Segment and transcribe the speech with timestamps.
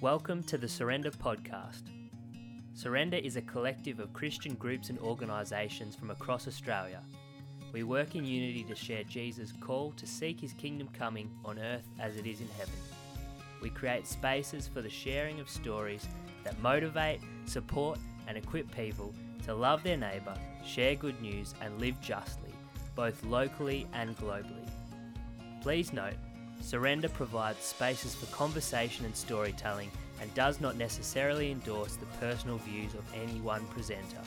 [0.00, 1.82] Welcome to the Surrender Podcast.
[2.72, 7.02] Surrender is a collective of Christian groups and organisations from across Australia.
[7.74, 11.86] We work in unity to share Jesus' call to seek his kingdom coming on earth
[11.98, 12.72] as it is in heaven.
[13.60, 16.08] We create spaces for the sharing of stories
[16.44, 19.12] that motivate, support, and equip people
[19.44, 22.54] to love their neighbour, share good news, and live justly,
[22.96, 24.66] both locally and globally.
[25.60, 26.16] Please note,
[26.60, 29.90] Surrender provides spaces for conversation and storytelling
[30.20, 34.20] and does not necessarily endorse the personal views of any one presenter.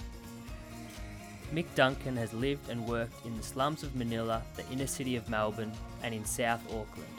[1.54, 5.30] Mick Duncan has lived and worked in the slums of Manila, the inner city of
[5.30, 5.71] Melbourne,
[6.02, 7.13] and in South Auckland.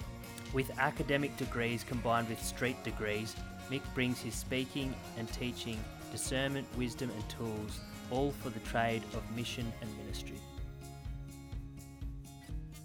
[0.52, 3.36] With academic degrees combined with street degrees,
[3.70, 5.78] Mick brings his speaking and teaching,
[6.10, 10.40] discernment, wisdom, and tools, all for the trade of mission and ministry.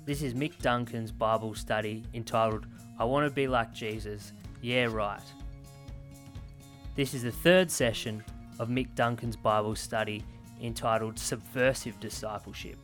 [0.09, 2.65] This is Mick Duncan's Bible study entitled
[2.97, 4.33] I Want to Be Like Jesus.
[4.59, 5.21] Yeah, right.
[6.95, 8.23] This is the third session
[8.57, 10.23] of Mick Duncan's Bible study
[10.63, 12.77] entitled Subversive Discipleship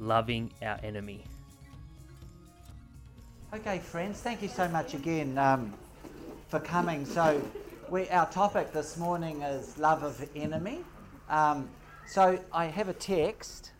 [0.00, 1.22] Loving Our Enemy.
[3.54, 5.72] Okay, friends, thank you so much again um,
[6.48, 7.06] for coming.
[7.06, 7.40] So,
[7.90, 10.80] we, our topic this morning is love of enemy.
[11.30, 11.68] Um,
[12.08, 13.70] so, I have a text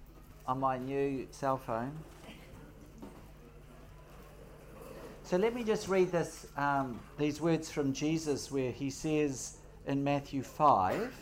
[0.46, 1.90] on my new cell phone.
[5.24, 9.56] So let me just read this, um, these words from Jesus where he says
[9.86, 11.14] in Matthew 5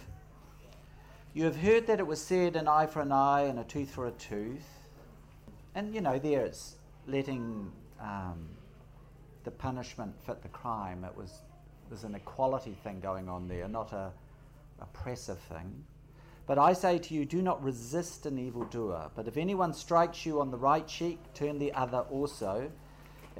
[1.34, 3.90] You have heard that it was said, an eye for an eye and a tooth
[3.90, 4.66] for a tooth.
[5.74, 6.76] And you know, there it's
[7.06, 7.70] letting
[8.00, 8.48] um,
[9.44, 11.04] the punishment fit the crime.
[11.04, 11.32] It was
[11.88, 14.12] there's an equality thing going on there, not a
[14.80, 15.84] oppressive thing.
[16.46, 19.10] But I say to you, do not resist an evildoer.
[19.14, 22.72] But if anyone strikes you on the right cheek, turn the other also.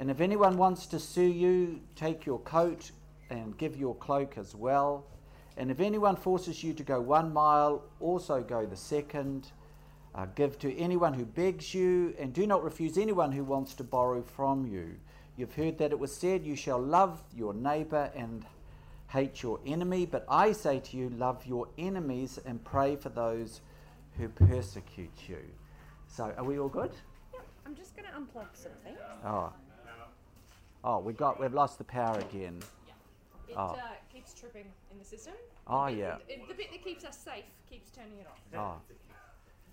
[0.01, 2.89] And if anyone wants to sue you, take your coat
[3.29, 5.05] and give your cloak as well.
[5.57, 9.51] And if anyone forces you to go one mile, also go the second.
[10.15, 13.83] Uh, give to anyone who begs you, and do not refuse anyone who wants to
[13.83, 14.95] borrow from you.
[15.37, 18.43] You've heard that it was said, You shall love your neighbor and
[19.09, 20.07] hate your enemy.
[20.07, 23.61] But I say to you, love your enemies and pray for those
[24.17, 25.43] who persecute you.
[26.07, 26.91] So, are we all good?
[27.33, 28.95] Yep, I'm just going to unplug something.
[29.23, 29.53] Oh.
[30.83, 32.59] Oh, we got we've lost the power again.
[32.87, 32.93] Yeah.
[33.49, 33.61] It Oh.
[33.61, 33.77] uh,
[34.11, 35.33] keeps tripping in the system.
[35.67, 36.17] Oh, The yeah.
[36.47, 38.39] the bit that keeps us safe keeps turning it off.
[38.57, 38.81] Oh.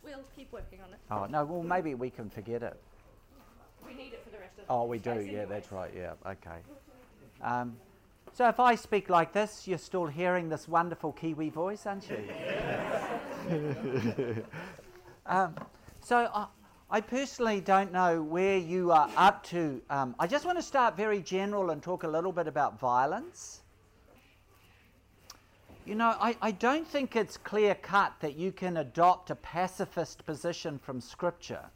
[0.04, 0.98] We'll keep working on it.
[1.10, 2.80] Oh no, well maybe we can forget it.
[3.86, 5.20] We need it for the rest of The Oh, we do.
[5.20, 5.92] Yeah, that's right.
[5.96, 6.58] Yeah, okay.
[7.40, 7.76] Um,
[8.34, 12.24] so if I speak like this, you're still hearing this wonderful Kiwi voice, aren't you?
[15.26, 15.54] um,
[16.00, 16.46] so I,
[16.90, 19.82] I personally don't know where you are up to.
[19.90, 23.60] Um, I just want to start very general and talk a little bit about violence.
[25.84, 30.24] You know, I, I don't think it's clear cut that you can adopt a pacifist
[30.24, 31.66] position from Scripture.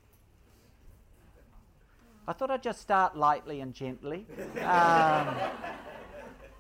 [2.27, 4.27] I thought I'd just start lightly and gently.
[4.61, 5.34] Um,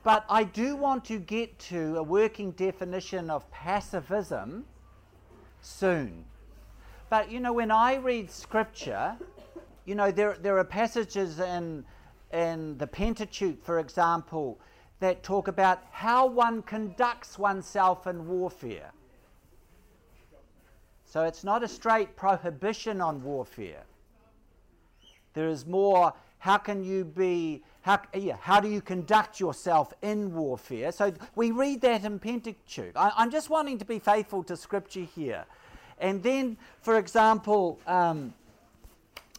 [0.02, 4.66] but I do want to get to a working definition of pacifism
[5.62, 6.24] soon.
[7.12, 9.14] But you know, when I read scripture,
[9.84, 11.84] you know, there, there are passages in,
[12.32, 14.58] in the Pentateuch, for example,
[15.00, 18.92] that talk about how one conducts oneself in warfare.
[21.04, 23.82] So it's not a straight prohibition on warfare.
[25.34, 30.32] There is more, how can you be, how, yeah, how do you conduct yourself in
[30.32, 30.90] warfare?
[30.92, 32.96] So we read that in Pentateuch.
[32.96, 35.44] I, I'm just wanting to be faithful to Scripture here.
[36.02, 38.34] And then, for example, um,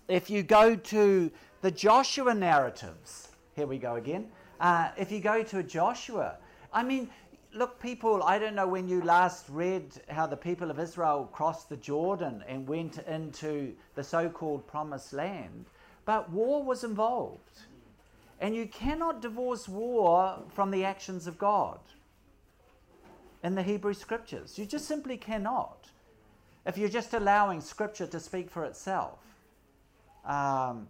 [0.08, 1.30] if you go to
[1.62, 4.30] the Joshua narratives, here we go again.
[4.62, 6.38] Uh, if you go to Joshua,
[6.72, 7.10] I mean,
[7.54, 11.68] look, people, I don't know when you last read how the people of Israel crossed
[11.68, 15.66] the Jordan and went into the so called promised land,
[16.06, 17.60] but war was involved.
[18.40, 21.80] And you cannot divorce war from the actions of God
[23.44, 24.58] in the Hebrew scriptures.
[24.58, 25.90] You just simply cannot.
[26.66, 29.20] If you're just allowing scripture to speak for itself.
[30.26, 30.88] Um,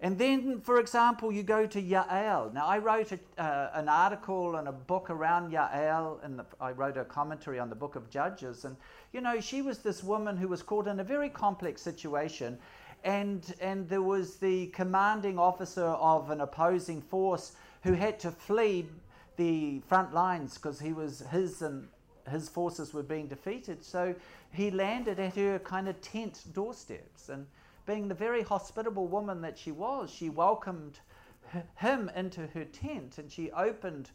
[0.00, 2.52] and then, for example, you go to Yael.
[2.52, 6.98] Now, I wrote a, uh, an article and a book around Yael, and I wrote
[6.98, 8.66] a commentary on the book of Judges.
[8.66, 8.76] And,
[9.12, 12.58] you know, she was this woman who was caught in a very complex situation.
[13.04, 17.52] And, and there was the commanding officer of an opposing force
[17.82, 18.86] who had to flee
[19.36, 21.88] the front lines because he was his and
[22.30, 23.84] his forces were being defeated.
[23.84, 24.14] So
[24.52, 27.28] he landed at her kind of tent doorsteps.
[27.28, 27.46] And
[27.86, 30.98] being the very hospitable woman that she was, she welcomed
[31.76, 34.10] him into her tent and she opened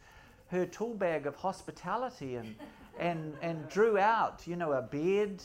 [0.49, 2.55] her tool bag of hospitality and,
[2.99, 5.41] and, and drew out, you know, a bed,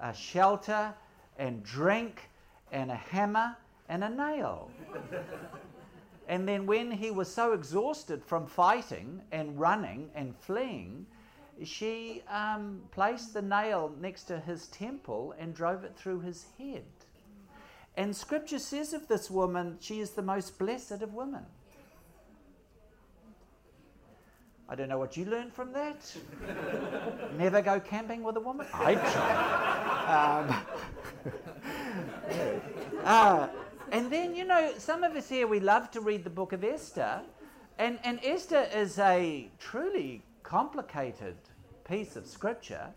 [0.00, 0.94] a shelter,
[1.38, 2.28] and drink,
[2.72, 3.56] and a hammer,
[3.88, 4.70] and a nail.
[6.28, 11.06] and then when he was so exhausted from fighting and running and fleeing,
[11.64, 16.84] she um, placed the nail next to his temple and drove it through his head.
[17.96, 21.44] And scripture says of this woman, she is the most blessed of women.
[24.68, 26.14] I don't know what you learned from that.
[27.38, 28.66] Never go camping with a woman?
[28.72, 30.54] I try.
[31.24, 31.32] Um,
[33.04, 33.48] uh,
[33.90, 36.62] and then, you know, some of us here, we love to read the book of
[36.62, 37.22] Esther.
[37.78, 41.36] And, and Esther is a truly complicated
[41.88, 42.88] piece of scripture.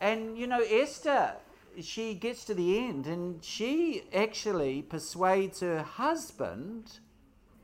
[0.00, 1.34] And, you know, Esther,
[1.80, 7.00] she gets to the end and she actually persuades her husband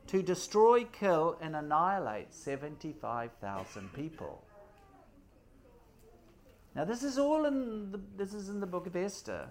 [0.07, 4.43] to destroy, kill, and annihilate 75,000 people.
[6.75, 9.47] Now, this is all in the, this is in the book of Esther.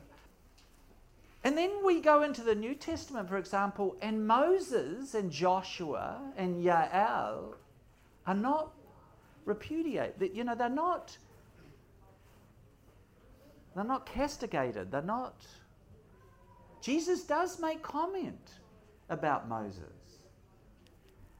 [1.42, 6.62] And then we go into the New Testament, for example, and Moses and Joshua and
[6.62, 7.54] Yael
[8.26, 8.72] are not
[9.44, 10.30] repudiated.
[10.34, 11.16] You know, they're not
[13.74, 14.90] they're not castigated.
[14.90, 15.44] They're not.
[16.80, 18.52] Jesus does make comment
[19.10, 19.80] about Moses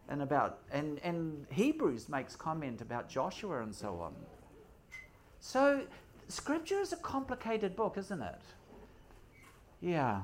[0.09, 4.15] and about and and Hebrews makes comment about Joshua and so on.
[5.41, 5.83] So
[6.29, 8.41] scripture is a complicated book, isn't it?
[9.81, 10.23] Yeah.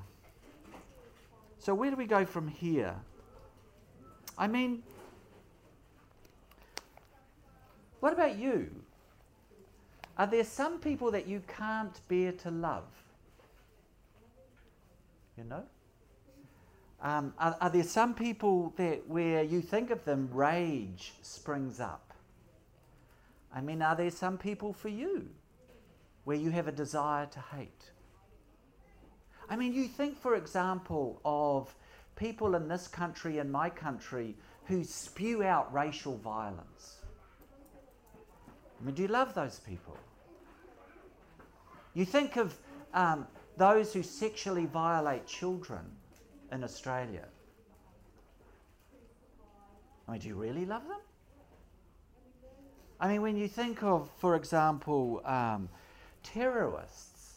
[1.59, 2.94] So where do we go from here?
[4.38, 4.83] I mean,
[8.00, 8.70] what about you?
[10.19, 12.85] Are there some people that you can't bear to love?
[15.38, 15.62] You know?
[17.02, 22.12] Um, are, are, there some people that where you think of them, rage springs up?
[23.55, 25.29] I mean, are there some people for you
[26.25, 27.91] where you have a desire to hate?
[29.49, 31.75] I mean, you think, for example, of
[32.14, 34.37] people in this country and my country
[34.67, 37.00] who spew out racial violence.
[38.81, 39.97] I mean, do you love those people?
[41.94, 42.56] You think of
[42.94, 45.81] um, those who sexually violate children
[46.50, 47.27] in Australia.
[50.09, 51.00] I mean, do you really love them?
[52.99, 55.69] I mean, when you think of, for example, um,
[56.23, 57.37] terrorists,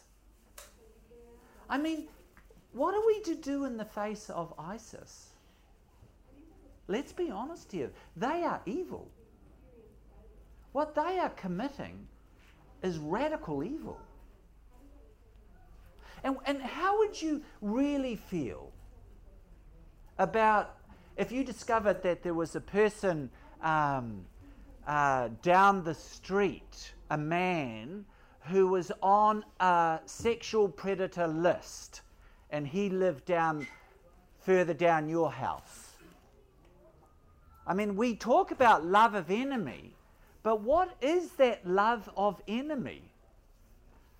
[1.69, 2.07] I mean,
[2.73, 5.29] what are we to do in the face of ISIS?
[6.87, 7.91] Let's be honest here.
[8.17, 9.07] They are evil.
[10.73, 12.07] What they are committing
[12.81, 13.99] is radical evil.
[16.23, 18.71] And, and how would you really feel
[20.17, 20.77] about
[21.15, 23.29] if you discovered that there was a person
[23.61, 24.25] um,
[24.87, 28.05] uh, down the street, a man
[28.41, 32.01] who was on a sexual predator list
[32.49, 33.67] and he lived down
[34.39, 35.91] further down your house?
[37.65, 39.95] I mean, we talk about love of enemy,
[40.43, 43.01] but what is that love of enemy?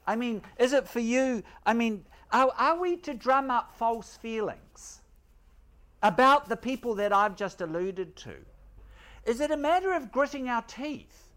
[0.07, 1.43] I mean, is it for you?
[1.65, 5.01] I mean, are, are we to drum up false feelings
[6.01, 8.35] about the people that I've just alluded to?
[9.25, 11.31] Is it a matter of gritting our teeth?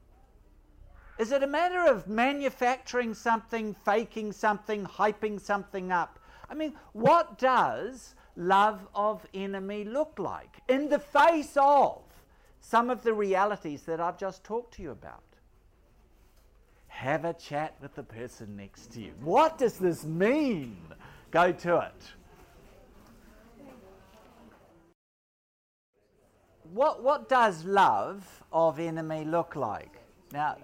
[1.18, 6.18] Is it a matter of manufacturing something, faking something, hyping something up?
[6.50, 12.02] I mean, what does love of enemy look like in the face of
[12.68, 15.22] some of the realities that I've just talked to you about.
[16.88, 19.12] Have a chat with the person next to you.
[19.20, 20.76] What does this mean?
[21.30, 22.02] Go to it.
[26.72, 30.00] What, what does love of enemy look like?
[30.32, 30.56] Now,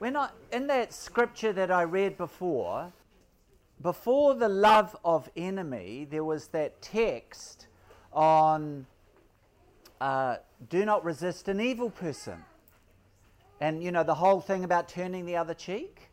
[0.00, 2.92] we're not in that scripture that I read before.
[3.80, 7.68] Before the love of enemy, there was that text
[8.12, 8.86] on
[10.00, 10.36] uh,
[10.68, 12.44] do not resist an evil person.
[13.60, 16.10] And, you know, the whole thing about turning the other cheek.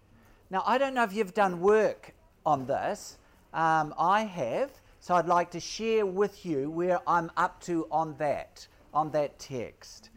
[0.49, 2.13] Now, I don't know if you've done work
[2.45, 3.17] on this.
[3.53, 4.71] Um, I have.
[4.99, 9.37] So I'd like to share with you where I'm up to on that, on that
[9.37, 10.09] text.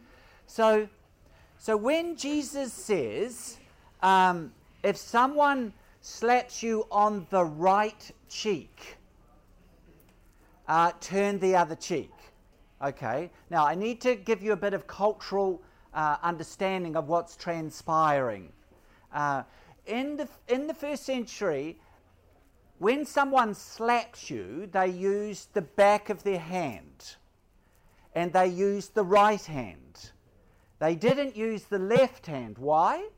[0.47, 0.89] So,
[1.59, 3.59] so when Jesus says,
[4.03, 8.97] um, if someone slaps you on the right cheek,
[10.67, 12.11] uh, turn the other cheek.
[12.83, 17.37] Okay, now I need to give you a bit of cultural uh, understanding of what's
[17.37, 18.53] transpiring.
[19.13, 19.43] Uh,
[19.87, 21.81] in, the, in the first century,
[22.79, 27.17] when someone slaps you, they use the back of their hand
[28.15, 30.11] and they use the right hand.
[30.79, 32.59] They didn't use the left hand.
[32.59, 33.09] Why?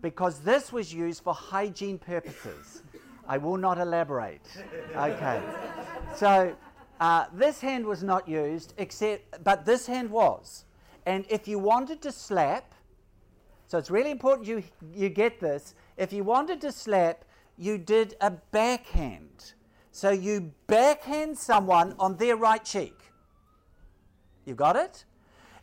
[0.00, 2.82] Because this was used for hygiene purposes.
[3.28, 4.46] I will not elaborate.
[4.96, 5.42] Okay.
[6.16, 6.56] So
[7.00, 10.64] uh, this hand was not used, except, but this hand was.
[11.06, 12.74] And if you wanted to slap,
[13.66, 14.62] so it's really important you,
[14.94, 15.74] you get this.
[15.96, 17.24] If you wanted to slap,
[17.56, 19.54] you did a backhand.
[19.92, 22.96] So you backhand someone on their right cheek.
[24.44, 25.04] You got it?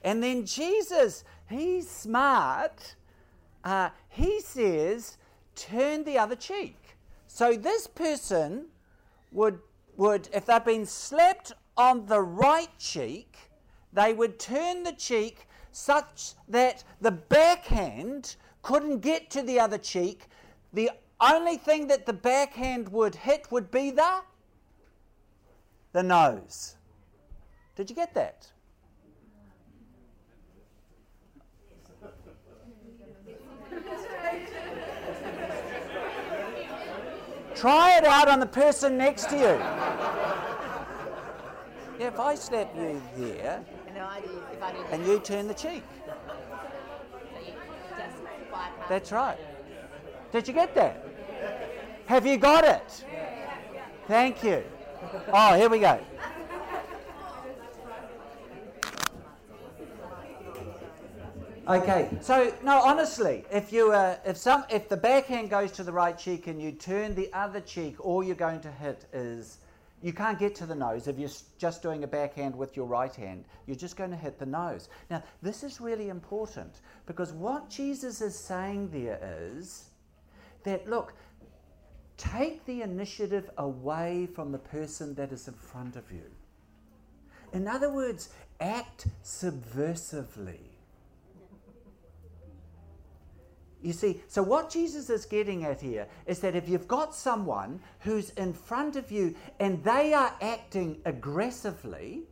[0.04, 2.96] And then Jesus, he's smart.
[3.64, 5.18] Uh, he says,
[5.56, 6.78] turn the other cheek.
[7.28, 8.68] So this person
[9.32, 9.60] would,
[9.98, 13.38] would, if they'd been slapped on the right cheek,
[13.92, 20.26] they would turn the cheek such that the backhand couldn't get to the other cheek.
[20.74, 24.22] The only thing that the backhand would hit would be the
[25.94, 26.76] the nose.
[27.76, 28.52] Did you get that?
[37.56, 39.77] Try it out on the person next to you.
[42.00, 43.64] Yeah, if I slap you there
[44.92, 45.84] and you turn the cheek.
[48.88, 49.38] That's right.
[50.32, 51.04] Did you get that?
[52.06, 53.06] Have you got it?
[54.08, 54.64] Thank you.
[55.34, 56.00] Oh, here we go.
[61.68, 65.92] Okay, so no, honestly, if you uh, if some if the backhand goes to the
[65.92, 69.58] right cheek and you turn the other cheek, all you're going to hit is
[70.02, 73.14] you can't get to the nose if you're just doing a backhand with your right
[73.14, 73.46] hand.
[73.66, 74.90] You're just going to hit the nose.
[75.10, 79.20] Now, this is really important because what Jesus is saying there
[79.52, 79.86] is
[80.64, 81.14] that look,
[82.16, 86.26] take the initiative away from the person that is in front of you.
[87.54, 90.60] In other words, act subversively.
[93.82, 97.80] You see, so what Jesus is getting at here is that if you've got someone
[98.00, 102.24] who's in front of you and they are acting aggressively,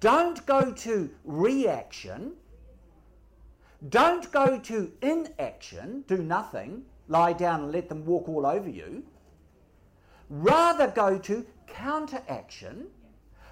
[0.00, 2.32] don't go to reaction,
[3.88, 9.04] don't go to inaction, do nothing, lie down and let them walk all over you.
[10.28, 12.86] Rather go to counteraction,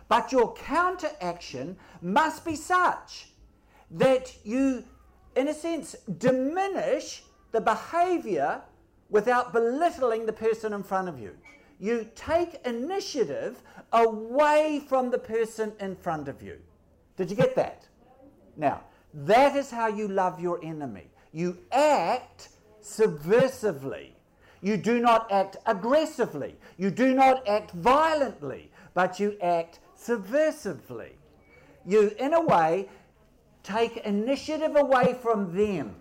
[0.09, 3.29] but your counteraction must be such
[3.91, 4.85] that you
[5.41, 8.61] in a sense, diminish the behavior
[9.09, 11.35] without belittling the person in front of you.
[11.79, 16.59] You take initiative away from the person in front of you.
[17.17, 17.89] Did you get that?
[18.57, 18.83] Now,
[19.15, 21.07] that is how you love your enemy.
[21.33, 22.51] You act
[22.83, 24.11] subversively.
[24.61, 26.55] You do not act aggressively.
[26.77, 31.13] You do not act violently, but you act subversively.
[31.87, 32.91] You, in a way,
[33.63, 35.97] take initiative away from them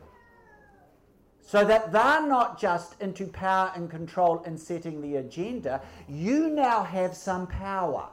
[1.41, 5.81] so that they're not just into power and control and setting the agenda.
[6.07, 8.07] You now have some power,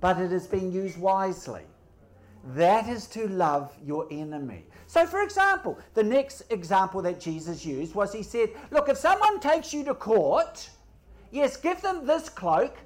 [0.00, 1.64] but it is being used wisely.
[2.54, 4.64] That is to love your enemy.
[4.86, 9.38] So, for example, the next example that Jesus used was he said, Look, if someone
[9.38, 10.70] takes you to court,
[11.30, 12.76] yes, give them this cloak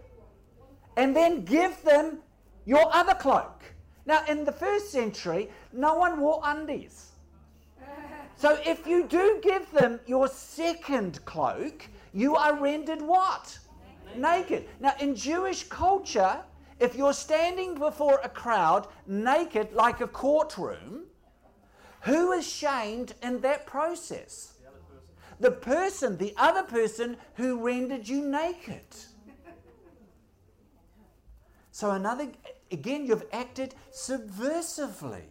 [0.97, 2.19] and then give them
[2.65, 3.63] your other cloak.
[4.07, 7.11] Now, in the first century, no one wore undies.
[8.37, 13.59] So if you do give them your second cloak, you are rendered what?
[14.15, 14.21] Naked.
[14.21, 14.69] naked.
[14.79, 16.39] Now, in Jewish culture,
[16.79, 21.05] if you're standing before a crowd naked like a courtroom,
[22.03, 24.53] who is shamed in that process?
[25.41, 28.85] The person, the other person who rendered you naked.
[31.73, 32.29] So, another
[32.71, 35.23] again, you've acted subversively.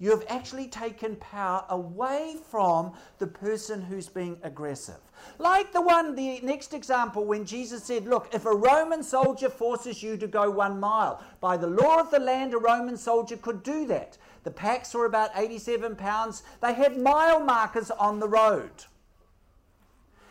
[0.00, 4.96] You have actually taken power away from the person who's being aggressive.
[5.38, 10.02] Like the one, the next example, when Jesus said, Look, if a Roman soldier forces
[10.02, 13.62] you to go one mile, by the law of the land, a Roman soldier could
[13.62, 14.16] do that.
[14.42, 16.44] The packs were about 87 pounds.
[16.62, 18.70] They had mile markers on the road.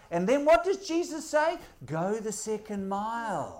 [0.09, 1.57] And then what does Jesus say?
[1.85, 3.58] Go the second mile.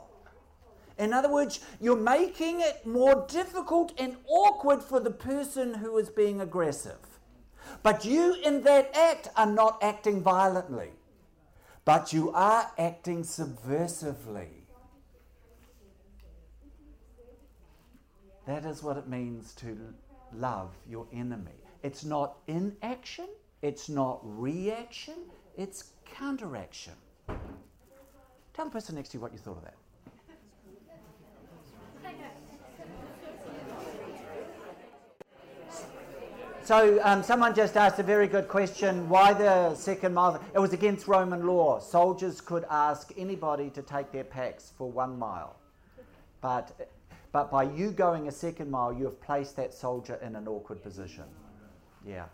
[0.99, 6.09] In other words, you're making it more difficult and awkward for the person who is
[6.09, 6.99] being aggressive.
[7.81, 10.89] But you, in that act, are not acting violently,
[11.85, 14.49] but you are acting subversively.
[18.45, 19.77] That is what it means to
[20.33, 21.63] love your enemy.
[21.81, 23.27] It's not inaction,
[23.61, 25.15] it's not reaction,
[25.55, 26.93] it's counteraction.
[28.53, 29.78] Tell the person next to you what you thought of that.
[36.69, 39.09] So um, someone just asked a very good question.
[39.09, 40.39] Why the second mile?
[40.53, 41.79] It was against Roman law.
[41.79, 45.55] Soldiers could ask anybody to take their packs for one mile,
[46.41, 46.91] but
[47.31, 50.83] but by you going a second mile, you have placed that soldier in an awkward
[50.83, 51.23] position.
[52.05, 52.25] Yeah.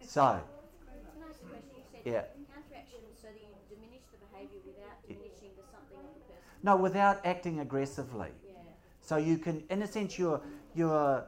[0.00, 0.22] So.
[0.22, 1.68] Can I ask a question?
[1.76, 2.24] You said Yeah.
[2.54, 6.62] counteraction so that you diminish the behaviour without diminishing the something of the person.
[6.62, 8.30] No, without acting aggressively.
[8.42, 8.54] Yeah.
[9.02, 10.40] So you can, in a sense, you're
[10.74, 11.26] you're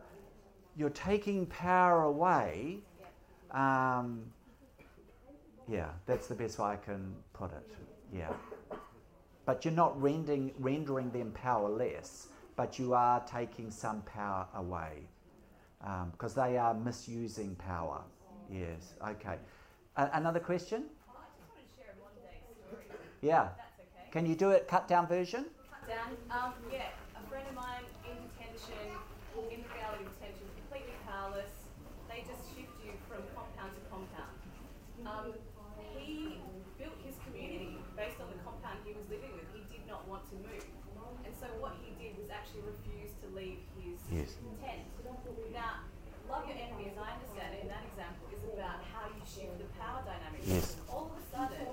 [0.78, 2.78] you're taking power away.
[3.50, 4.22] Um,
[5.68, 7.76] yeah, that's the best way I can put it.
[8.14, 8.32] Yeah,
[9.44, 15.08] but you're not rendering rendering them powerless, but you are taking some power away
[16.12, 18.00] because they are misusing power.
[18.50, 18.94] Yes.
[19.06, 19.36] Okay.
[19.96, 20.84] A- another question?
[20.84, 22.84] I just wanted to share a modern day story.
[23.20, 23.48] Yeah.
[23.58, 24.10] That's okay.
[24.10, 25.44] Can you do it cut down version?
[25.70, 26.16] Cut down.
[26.30, 28.88] Um, yeah, a friend of mine in detention,
[29.36, 30.48] in the reality detention,
[31.18, 31.50] powerless.
[32.06, 34.38] They just shift you from compound to compound.
[35.02, 35.34] Um,
[35.98, 36.38] he
[36.78, 39.46] built his community based on the compound he was living with.
[39.50, 40.62] He did not want to move.
[41.26, 44.38] And so what he did was actually refuse to leave his Yes.
[44.62, 44.86] tent.
[45.52, 45.82] Now,
[46.30, 49.58] love your enemy, as I understand it in that example, is about how you shift
[49.58, 50.42] the power dynamic.
[50.46, 50.78] Yes.
[50.86, 51.66] All of a sudden,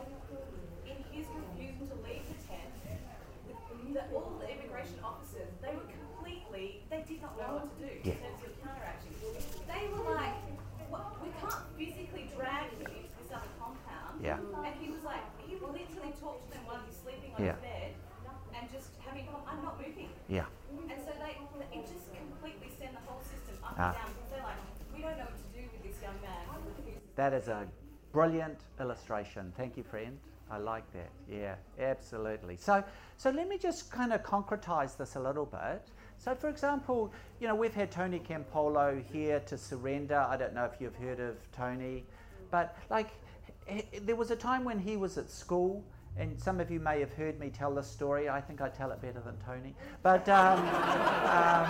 [0.90, 2.72] in his refusal to leave the tent,
[3.94, 7.92] the, all the immigration officers, they were completely, they did not know what to do
[8.04, 8.16] Yeah.
[8.16, 9.12] in terms of counteraction.
[9.70, 10.36] They were like,
[10.90, 14.20] what, we can't physically drag him into this other compound.
[14.24, 14.40] Yeah.
[14.42, 17.56] And he was like, he would literally talk to them while he's sleeping on Yeah.
[17.60, 17.92] his bed
[18.56, 20.10] and just having, I'm not moving.
[20.32, 20.48] Yeah.
[20.90, 21.36] And so they,
[21.76, 23.92] it just completely sent the whole system up Ah.
[23.92, 24.62] and down because they're like,
[24.96, 27.66] we don't know what to do with this young man who refuses That is a
[28.12, 29.52] brilliant illustration.
[29.58, 30.16] Thank you, friend.
[30.52, 31.10] I like that.
[31.28, 32.56] Yeah, absolutely.
[32.56, 32.84] So,
[33.18, 35.90] so let me just kind of concretize this a little bit.
[36.20, 40.20] So, for example, you know, we've had Tony Campolo here to surrender.
[40.20, 42.06] I don't know if you've heard of Tony,
[42.52, 43.10] but like,
[44.04, 45.84] there was a time when he was at school.
[46.18, 48.30] And some of you may have heard me tell this story.
[48.30, 49.74] I think I tell it better than Tony.
[50.04, 50.60] But um,
[51.26, 51.68] um,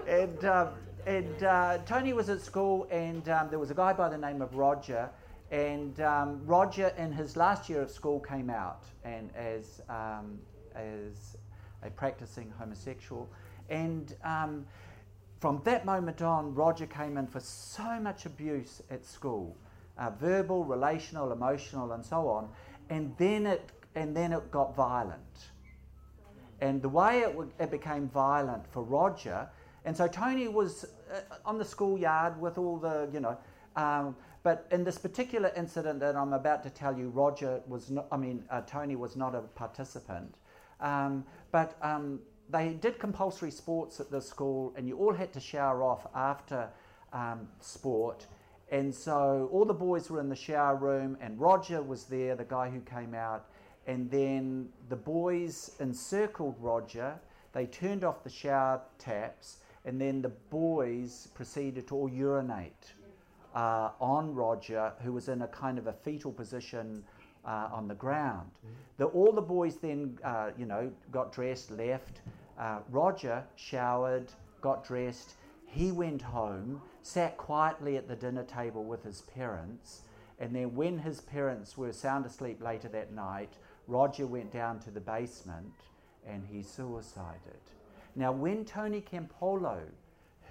[0.08, 0.68] and um,
[1.06, 4.40] and uh, Tony was at school, and um, there was a guy by the name
[4.40, 5.10] of Roger,
[5.50, 10.38] and um, Roger, in his last year of school, came out and as um,
[10.74, 11.36] as
[11.82, 13.28] a practicing homosexual,
[13.68, 14.64] and um,
[15.40, 19.56] from that moment on, Roger came in for so much abuse at school,
[19.98, 22.48] uh, verbal, relational, emotional, and so on,
[22.90, 25.50] and then it and then it got violent.
[26.60, 29.48] And the way it, w- it became violent for Roger,
[29.84, 33.36] and so Tony was uh, on the schoolyard with all the, you know,
[33.76, 38.06] um, but in this particular incident that I'm about to tell you, Roger was not,
[38.10, 40.36] I mean, uh, Tony was not a participant.
[40.80, 45.40] Um, but um, they did compulsory sports at the school, and you all had to
[45.40, 46.68] shower off after
[47.12, 48.26] um, sport.
[48.70, 52.44] And so all the boys were in the shower room, and Roger was there, the
[52.44, 53.46] guy who came out.
[53.86, 57.14] And then the boys encircled Roger.
[57.52, 62.92] They turned off the shower taps, and then the boys proceeded to all urinate
[63.54, 67.04] uh, on Roger, who was in a kind of a fetal position
[67.44, 68.50] uh, on the ground.
[68.98, 72.20] The, all the boys then, uh, you know, got dressed, left.
[72.58, 75.34] Uh, Roger showered, got dressed.
[75.66, 80.02] He went home, sat quietly at the dinner table with his parents,
[80.38, 83.54] and then when his parents were sound asleep later that night,
[83.86, 85.72] Roger went down to the basement
[86.26, 87.60] and he suicided.
[88.14, 89.80] Now, when Tony Campolo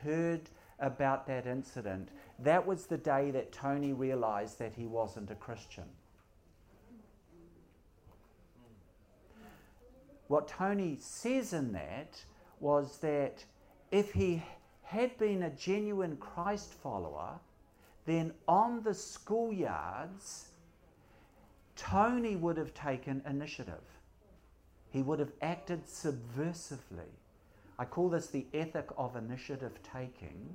[0.04, 0.42] heard
[0.80, 5.86] about that incident, that was the day that Tony realized that he wasn't a Christian.
[10.28, 12.24] What Tony says in that
[12.60, 13.44] was that
[13.92, 14.42] if he
[14.84, 17.40] had been a genuine Christ follower,
[18.06, 20.48] then on the schoolyards,
[21.76, 23.84] Tony would have taken initiative.
[24.90, 27.10] He would have acted subversively.
[27.82, 30.54] I call this the ethic of initiative taking.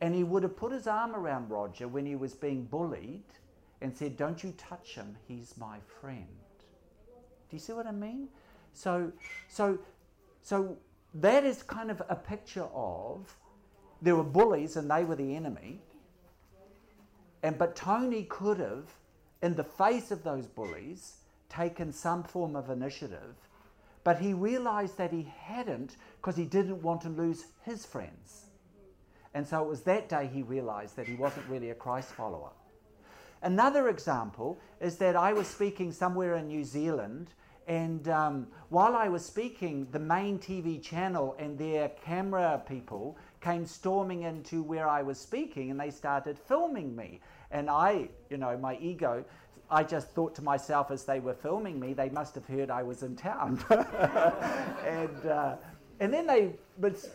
[0.00, 3.22] And he would have put his arm around Roger when he was being bullied
[3.80, 6.26] and said, Don't you touch him, he's my friend.
[7.48, 8.26] Do you see what I mean?
[8.72, 9.12] So,
[9.48, 9.78] so,
[10.42, 10.76] so
[11.14, 13.32] that is kind of a picture of
[14.02, 15.78] there were bullies and they were the enemy.
[17.44, 18.88] And but Tony could have,
[19.42, 23.36] in the face of those bullies, taken some form of initiative,
[24.04, 28.46] but he realized that he hadn't because he didn't want to lose his friends.
[29.34, 32.50] And so it was that day he realized that he wasn't really a Christ follower.
[33.42, 37.34] Another example is that I was speaking somewhere in New Zealand,
[37.66, 43.64] And um, while I was speaking, the main TV channel and their camera people came
[43.64, 47.20] storming into where I was speaking and they started filming me.
[47.50, 49.24] And I, you know, my ego,
[49.74, 52.84] I just thought to myself as they were filming me, they must have heard I
[52.84, 53.58] was in town.
[54.86, 55.56] and, uh,
[55.98, 56.52] and then they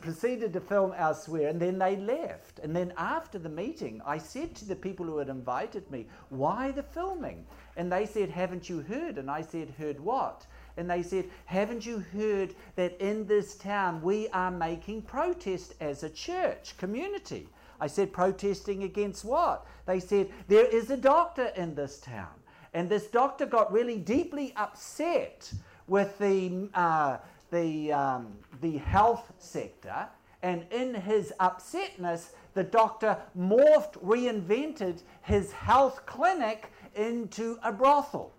[0.01, 2.59] proceeded to film elsewhere and then they left.
[2.59, 6.71] And then after the meeting, I said to the people who had invited me, Why
[6.71, 7.45] the filming?
[7.77, 9.17] And they said, Haven't you heard?
[9.17, 10.45] And I said, Heard what?
[10.75, 16.03] And they said, Haven't you heard that in this town we are making protest as
[16.03, 17.47] a church community?
[17.79, 19.65] I said, Protesting against what?
[19.85, 22.38] They said, There is a doctor in this town.
[22.73, 25.51] And this doctor got really deeply upset
[25.87, 26.69] with the.
[26.73, 27.17] Uh,
[27.51, 30.07] the, um, the health sector,
[30.41, 38.33] and in his upsetness, the doctor morphed, reinvented his health clinic into a brothel.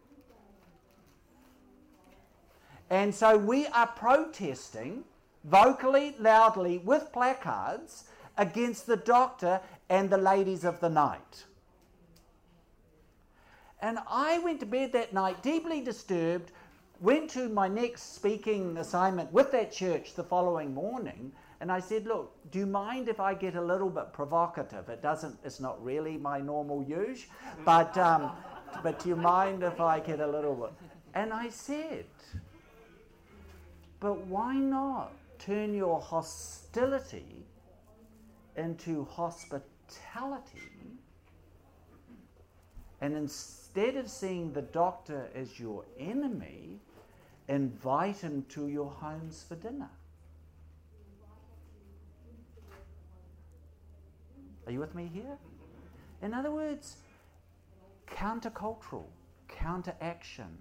[2.88, 5.04] And so we are protesting
[5.44, 8.04] vocally, loudly, with placards
[8.36, 11.44] against the doctor and the ladies of the night.
[13.82, 16.52] And I went to bed that night deeply disturbed
[17.00, 22.06] went to my next speaking assignment with that church the following morning and I said,
[22.06, 24.88] Look, do you mind if I get a little bit provocative?
[24.88, 27.26] It doesn't, it's not really my normal use,
[27.64, 28.32] but, um,
[28.82, 30.72] but do you mind if I get a little bit?
[31.14, 32.06] And I said,
[33.98, 37.44] But why not turn your hostility
[38.56, 40.70] into hospitality?
[43.02, 46.80] And instead of seeing the doctor as your enemy,
[47.48, 49.90] invite him to your homes for dinner.
[54.66, 55.38] Are you with me here?
[56.22, 56.96] In other words,
[58.06, 59.04] countercultural,
[59.48, 60.59] counteraction,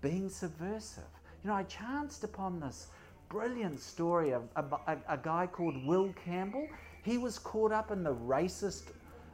[0.00, 1.04] being subversive.
[1.42, 2.88] You know, I chanced upon this
[3.28, 6.66] brilliant story of a, a, a guy called Will Campbell.
[7.02, 8.92] He was caught up in the racist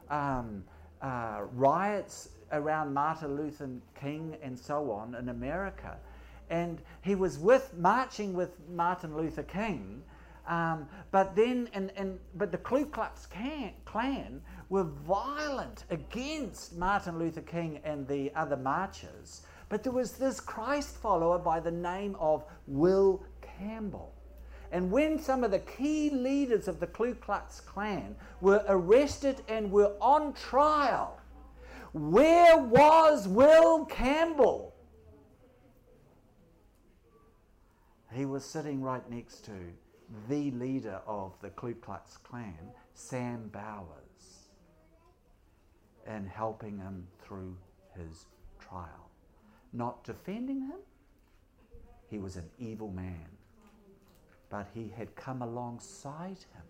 [0.09, 0.63] um,
[1.01, 5.97] uh, riots around Martin Luther King and so on in America
[6.49, 10.03] and he was with marching with Martin Luther King.
[10.47, 13.27] Um, but then, and, and but the Ku Klux
[13.85, 19.41] Klan were violent against Martin Luther King and the other marchers.
[19.69, 24.13] But there was this Christ follower by the name of Will Campbell.
[24.71, 29.71] And when some of the key leaders of the Ku Klux Klan were arrested and
[29.71, 31.14] were on trial,
[31.95, 34.73] where was Will Campbell?
[38.11, 39.51] he was sitting right next to
[40.29, 42.57] the leader of the Ku Klux Klan,
[42.93, 44.49] Sam Bowers,
[46.05, 47.57] and helping him through
[47.97, 48.27] his
[48.59, 49.09] trial.
[49.73, 50.79] Not defending him,
[52.09, 53.27] he was an evil man,
[54.49, 56.63] but he had come alongside him.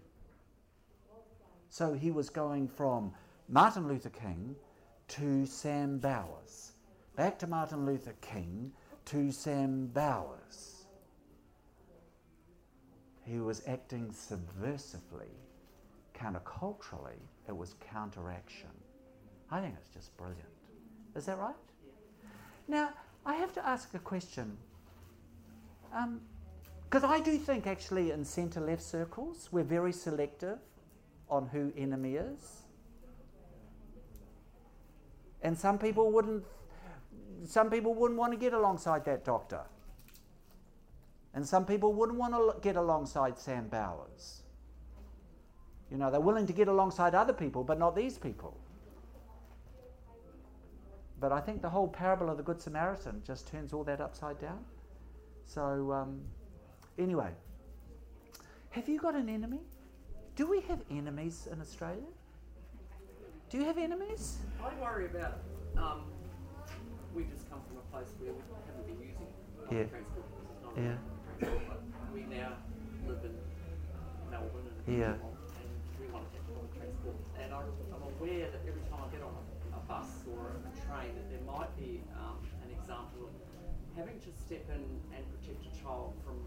[1.69, 3.11] So he was going from
[3.47, 4.55] Martin Luther King
[5.09, 6.73] to Sam Bowers,
[7.15, 8.71] back to Martin Luther King
[9.05, 10.75] to Sam Bowers
[13.25, 15.33] he was acting subversively,
[16.13, 17.19] counterculturally.
[17.47, 18.69] It was counteraction.
[19.51, 20.43] I think it's just brilliant.
[21.15, 21.55] Is that right?
[22.67, 22.89] Now,
[23.25, 24.55] I have to ask a question.
[26.83, 30.59] Because um, I do think, actually, in centre left circles, we're very selective
[31.29, 32.64] on who enemy is.
[35.45, 36.43] And some people wouldn't
[37.45, 39.61] some people wouldn't want to get alongside that doctor.
[41.35, 44.41] And some people wouldn't want to get alongside Sam Bowers.
[45.91, 48.57] You know, they're willing to get alongside other people, but not these people.
[51.19, 54.39] But I think the whole parable of the Good Samaritan just turns all that upside
[54.39, 54.65] down.
[55.45, 56.21] So, um,
[56.97, 57.29] anyway,
[58.71, 59.59] have you got an enemy?
[60.35, 62.09] Do we have enemies in Australia?
[63.49, 64.37] Do you have enemies?
[64.63, 65.77] I worry about it.
[65.77, 66.01] Um,
[67.13, 69.27] we just come from a place where we haven't been using
[69.71, 69.83] yeah.
[69.85, 70.25] transport.
[70.77, 70.97] Yeah
[72.15, 72.55] we now
[73.03, 73.35] live in
[74.31, 75.19] Melbourne and, yeah.
[75.19, 75.67] and
[75.99, 77.19] we want to get public transport.
[77.35, 79.43] And I, am aware that every time I get on a,
[79.75, 83.35] a bus or a train, that there might be um, an example of
[83.99, 84.79] having to step in
[85.11, 86.39] and protect a child from,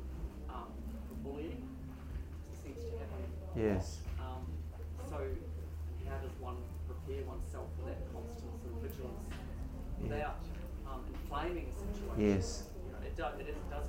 [0.49, 0.73] um,
[1.05, 1.69] from bullying.
[2.49, 3.29] It seems to happen.
[3.53, 4.01] Yes.
[4.17, 4.49] Um,
[5.05, 5.21] so,
[6.09, 6.57] how does one
[6.89, 10.01] prepare oneself for that constant sort of vigilance yeah.
[10.01, 10.41] without
[10.89, 12.08] um, inflaming a situation?
[12.19, 12.65] Yes.
[12.85, 13.87] You know, it, do, it, is, it does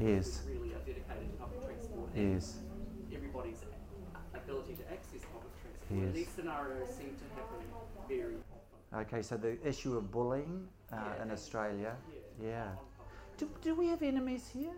[0.00, 0.42] Yes.
[0.48, 2.10] really are dedicated to public transport.
[2.14, 2.58] Yes.
[3.14, 3.58] Everybody's
[4.34, 6.04] ability to access public transport.
[6.04, 6.14] Yes.
[6.14, 7.58] These scenarios seem to happen
[8.08, 9.00] very often.
[9.00, 11.94] Okay, so the issue of bullying uh, yeah, in Australia,
[12.40, 12.48] yeah.
[12.48, 12.68] yeah.
[13.36, 14.72] Do, do we have enemies here?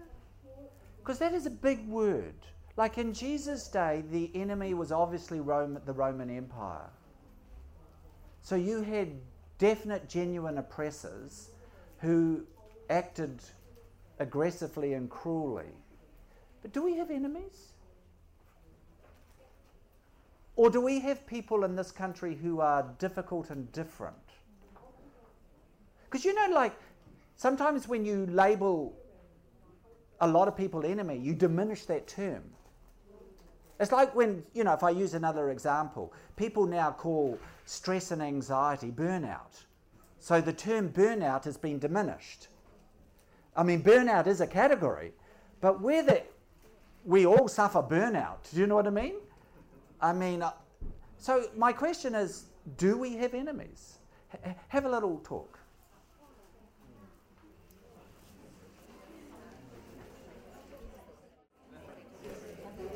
[0.98, 2.34] Because that is a big word.
[2.76, 6.90] Like in Jesus' day, the enemy was obviously Rome, the Roman Empire.
[8.42, 9.12] So you had
[9.58, 11.50] definite, genuine oppressors
[11.98, 12.46] who
[12.90, 13.40] acted
[14.18, 15.72] aggressively and cruelly.
[16.62, 17.72] But do we have enemies?
[20.56, 24.16] Or do we have people in this country who are difficult and different?
[26.04, 26.74] Because you know, like,
[27.36, 28.94] sometimes when you label
[30.20, 32.42] a lot of people enemy, you diminish that term.
[33.78, 38.20] It's like when, you know, if I use another example, people now call stress and
[38.20, 39.64] anxiety burnout.
[40.18, 42.48] So the term burnout has been diminished.
[43.56, 45.12] I mean, burnout is a category,
[45.60, 46.22] but whether
[47.04, 49.14] we all suffer burnout, do you know what I mean?
[50.00, 50.52] I mean, uh,
[51.18, 53.98] so my question is do we have enemies?
[54.44, 55.58] H- have a little talk.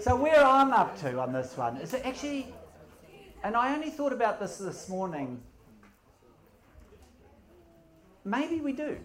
[0.01, 2.53] So where I'm up to on this one is actually,
[3.43, 5.41] and I only thought about this this morning.
[8.25, 8.99] Maybe we do.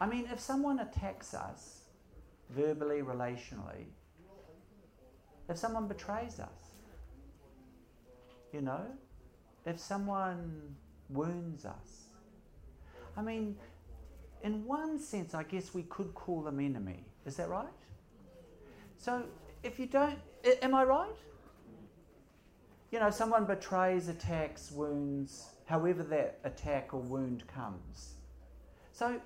[0.00, 1.82] I mean, if someone attacks us,
[2.50, 3.86] verbally, relationally,
[5.48, 6.72] if someone betrays us,
[8.52, 8.84] you know,
[9.66, 10.76] if someone
[11.08, 12.04] wounds us,
[13.16, 13.56] I mean,
[14.42, 17.04] in one sense, I guess we could call them enemy.
[17.26, 17.66] Is that right?
[18.96, 19.24] So
[19.62, 20.18] if you don't,
[20.62, 21.16] am I right?
[22.90, 28.14] You know, someone betrays, attacks, wounds, however that attack or wound comes.
[28.92, 29.20] So,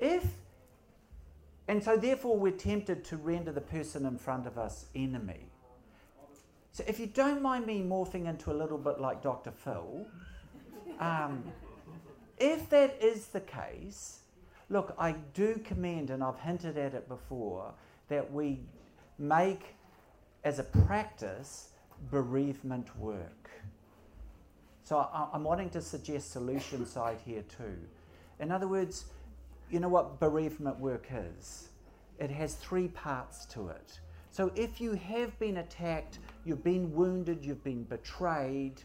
[0.00, 0.24] if,
[1.68, 5.46] and so therefore we're tempted to render the person in front of us enemy.
[6.72, 9.50] So, if you don't mind me morphing into a little bit like Dr.
[9.50, 10.06] Phil,
[11.00, 11.44] um,
[12.38, 14.20] if that is the case,
[14.68, 17.72] look, I do commend, and I've hinted at it before,
[18.08, 18.60] that we
[19.18, 19.74] make
[20.44, 21.70] as a practice
[22.10, 23.50] bereavement work.
[24.84, 27.76] So I, I'm wanting to suggest solution side here too.
[28.38, 29.04] In other words,
[29.70, 31.68] you know what bereavement work is?
[32.18, 34.00] It has three parts to it.
[34.30, 38.82] So if you have been attacked, you've been wounded, you've been betrayed,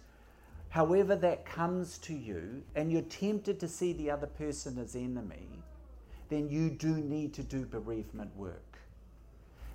[0.70, 5.48] however that comes to you, and you're tempted to see the other person as enemy,
[6.30, 8.80] then you do need to do bereavement work.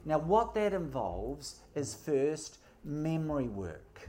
[0.05, 4.09] Now, what that involves is first memory work.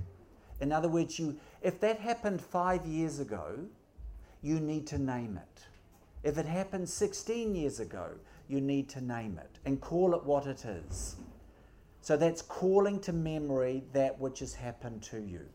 [0.62, 3.60] In other words, you, if that happened five years ago,
[4.42, 5.64] you need to name it.
[6.24, 8.10] If it happened 16 years ago,
[8.48, 11.16] you need to name it and call it what it is.
[12.02, 15.46] So that's calling to memory that which has happened to you.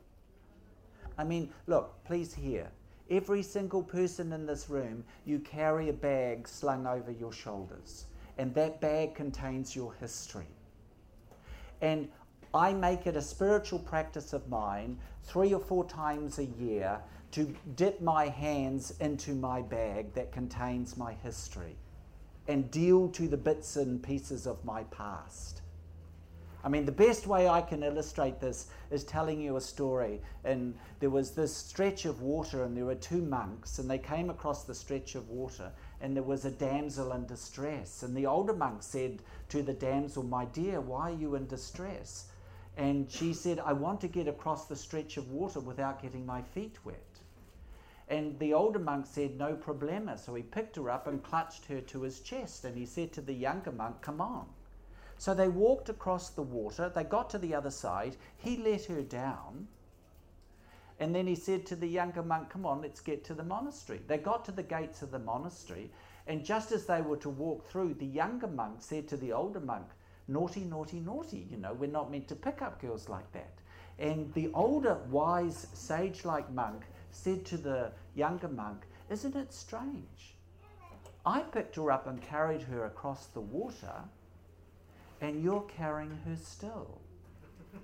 [1.18, 2.70] I mean, look, please hear.
[3.10, 8.06] Every single person in this room, you carry a bag slung over your shoulders
[8.38, 10.48] and that bag contains your history.
[11.80, 12.08] And
[12.54, 17.00] I make it a spiritual practice of mine three or four times a year
[17.36, 21.76] to dip my hands into my bag that contains my history
[22.48, 25.60] and deal to the bits and pieces of my past.
[26.64, 30.22] I mean, the best way I can illustrate this is telling you a story.
[30.44, 34.30] And there was this stretch of water, and there were two monks, and they came
[34.30, 35.70] across the stretch of water,
[36.00, 38.02] and there was a damsel in distress.
[38.02, 39.20] And the older monk said
[39.50, 42.28] to the damsel, My dear, why are you in distress?
[42.78, 46.40] And she said, I want to get across the stretch of water without getting my
[46.40, 47.05] feet wet.
[48.08, 50.18] And the older monk said, No problema.
[50.18, 52.64] So he picked her up and clutched her to his chest.
[52.64, 54.46] And he said to the younger monk, Come on.
[55.18, 56.90] So they walked across the water.
[56.94, 58.16] They got to the other side.
[58.36, 59.66] He let her down.
[60.98, 64.00] And then he said to the younger monk, Come on, let's get to the monastery.
[64.06, 65.90] They got to the gates of the monastery,
[66.26, 69.60] and just as they were to walk through, the younger monk said to the older
[69.60, 69.86] monk,
[70.28, 71.46] Naughty, naughty, naughty.
[71.50, 73.52] You know, we're not meant to pick up girls like that.
[73.98, 76.84] And the older, wise, sage like monk
[77.16, 80.36] said to the younger monk, Isn't it strange?
[81.24, 84.04] I picked her up and carried her across the water,
[85.20, 87.00] and you're carrying her still.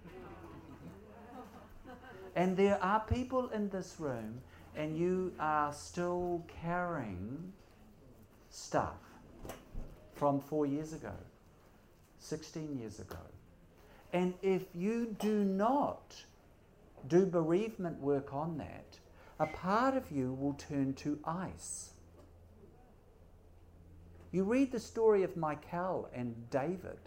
[2.35, 4.41] And there are people in this room,
[4.75, 7.53] and you are still carrying
[8.49, 8.97] stuff
[10.15, 11.13] from four years ago,
[12.21, 13.19] 16 years ago.
[14.15, 16.25] And if you do not
[17.07, 18.99] do bereavement work on that,
[19.39, 21.91] a part of you will turn to ice.
[24.31, 26.99] You read the story of Michal and David,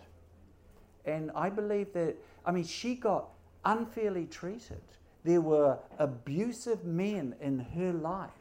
[1.05, 3.29] and I believe that, I mean, she got
[3.63, 4.81] unfairly treated.
[5.23, 8.31] There were abusive men in her life.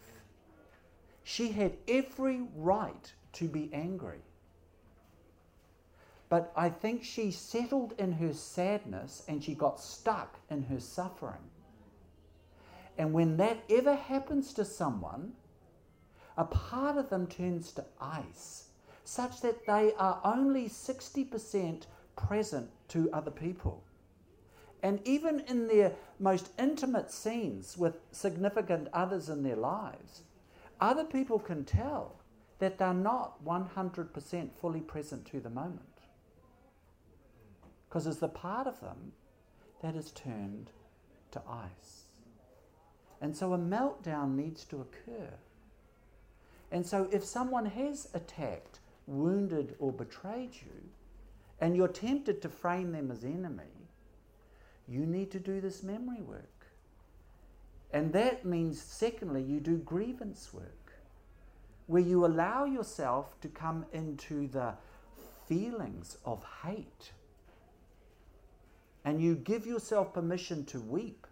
[1.23, 4.21] She had every right to be angry.
[6.29, 11.51] But I think she settled in her sadness and she got stuck in her suffering.
[12.97, 15.33] And when that ever happens to someone,
[16.37, 18.69] a part of them turns to ice,
[19.05, 21.83] such that they are only 60%
[22.17, 23.83] present to other people.
[24.83, 30.23] And even in their most intimate scenes with significant others in their lives,
[30.81, 32.17] other people can tell
[32.59, 35.81] that they're not 100% fully present to the moment.
[37.89, 39.13] Because there's the part of them
[39.83, 40.71] that is turned
[41.31, 42.04] to ice.
[43.21, 45.31] And so a meltdown needs to occur.
[46.71, 50.91] And so if someone has attacked, wounded, or betrayed you,
[51.61, 53.65] and you're tempted to frame them as enemy,
[54.89, 56.67] you need to do this memory work.
[57.93, 60.93] And that means, secondly, you do grievance work,
[61.87, 64.75] where you allow yourself to come into the
[65.49, 67.13] feelings of hate.
[69.05, 71.24] And you give yourself permission to weep.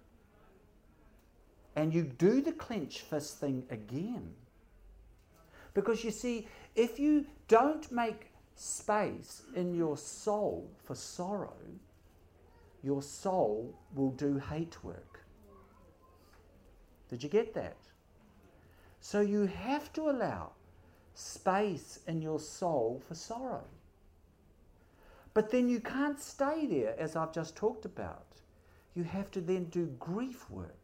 [1.75, 4.35] And you do the clench fist thing again.
[5.75, 11.57] Because you see, if you don't make space in your soul for sorrow,
[12.83, 15.25] your soul will do hate work.
[17.09, 17.77] Did you get that?
[19.01, 20.53] So you have to allow
[21.15, 23.65] space in your soul for sorrow.
[25.35, 28.27] But then you can't stay there, as I've just talked about.
[28.95, 30.82] You have to then do grief work.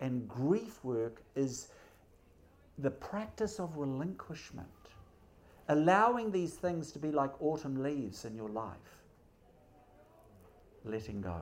[0.00, 1.68] And grief work is
[2.78, 4.68] the practice of relinquishment,
[5.68, 8.98] allowing these things to be like autumn leaves in your life
[10.84, 11.40] letting go.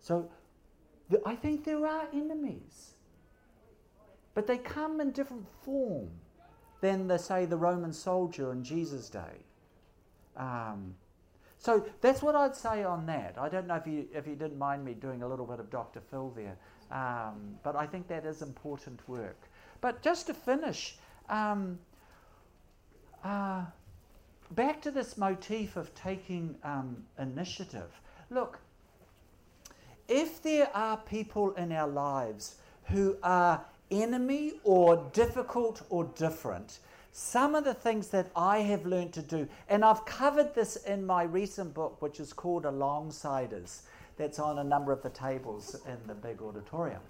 [0.00, 0.28] So
[1.26, 2.94] I think there are enemies,
[4.34, 6.10] but they come in different form
[6.80, 9.44] than, the, say, the Roman soldier in Jesus' day.
[10.36, 10.94] Um,
[11.58, 13.36] so that's what I'd say on that.
[13.36, 15.70] I don't know if you, if you didn't mind me doing a little bit of
[15.70, 16.00] Dr.
[16.00, 16.56] Phil there,
[16.90, 19.48] um, but I think that is important work.
[19.80, 20.96] But just to finish,
[21.28, 21.78] um,
[23.24, 23.62] uh,
[24.52, 28.00] back to this motif of taking um, initiative.
[28.30, 28.58] Look,
[30.08, 36.78] if there are people in our lives who are enemy or difficult or different,
[37.12, 41.04] some of the things that I have learned to do, and I've covered this in
[41.04, 43.82] my recent book, which is called Alongsiders,
[44.18, 47.00] that's on a number of the tables in the big auditorium.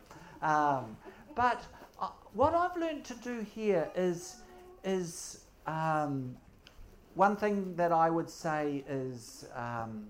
[0.42, 0.96] Um,
[1.34, 1.64] but
[2.00, 4.36] uh, what I've learned to do here is,
[4.84, 6.36] is um,
[7.14, 10.06] one thing that I would say is um,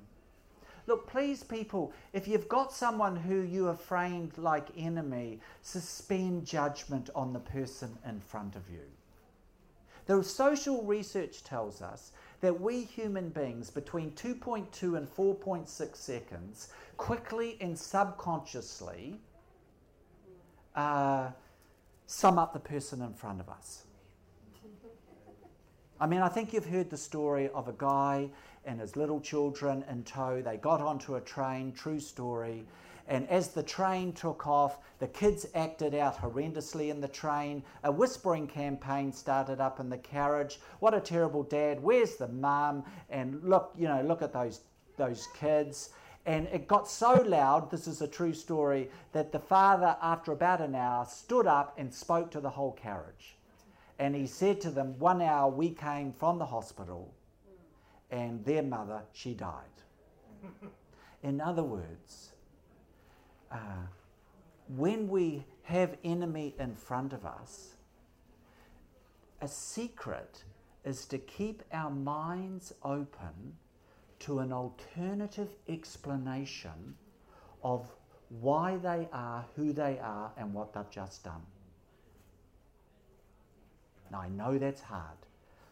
[0.88, 7.10] look, please, people, if you've got someone who you have framed like enemy, suspend judgment
[7.14, 8.80] on the person in front of you.
[10.06, 17.56] The social research tells us that we human beings, between 2.2 and 4.6 seconds, quickly
[17.60, 19.20] and subconsciously
[20.74, 21.30] uh,
[22.06, 23.84] sum up the person in front of us.
[26.00, 28.30] I mean, I think you've heard the story of a guy
[28.64, 30.40] and his little children in tow.
[30.40, 32.64] They got onto a train, true story.
[33.08, 37.62] And as the train took off, the kids acted out horrendously in the train.
[37.84, 40.60] A whispering campaign started up in the carriage.
[40.80, 41.82] What a terrible dad.
[41.82, 42.84] Where's the mum?
[43.08, 44.60] And look, you know, look at those,
[44.98, 45.88] those kids.
[46.26, 50.60] And it got so loud, this is a true story, that the father, after about
[50.60, 53.38] an hour, stood up and spoke to the whole carriage.
[53.98, 57.14] And he said to them, One hour we came from the hospital,
[58.10, 59.64] and their mother, she died.
[61.22, 62.32] In other words,
[63.50, 63.86] uh,
[64.76, 67.74] when we have enemy in front of us,
[69.40, 70.44] a secret
[70.84, 73.56] is to keep our minds open
[74.20, 76.96] to an alternative explanation
[77.62, 77.86] of
[78.40, 81.42] why they are who they are and what they've just done.
[84.10, 85.18] Now, I know that's hard,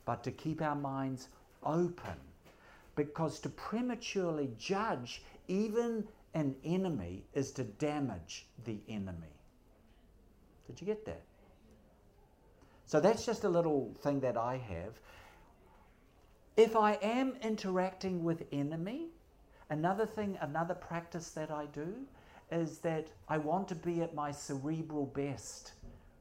[0.05, 1.29] but to keep our minds
[1.63, 2.17] open,
[2.95, 6.07] because to prematurely judge even
[6.37, 9.35] an enemy is to damage the enemy.
[10.67, 11.23] Did you get that?
[12.85, 15.01] So that's just a little thing that I have.
[16.59, 19.07] If I am interacting with enemy,
[19.71, 21.95] another thing, another practice that I do
[22.53, 25.73] is that I want to be at my cerebral best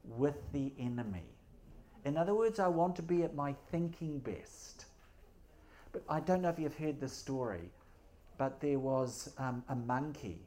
[0.02, 1.28] with the enemy.
[2.06, 4.86] In other words, I want to be at my thinking best.
[5.92, 7.70] But I don't know if you've heard this story,
[8.38, 10.38] but there was um, a monkey,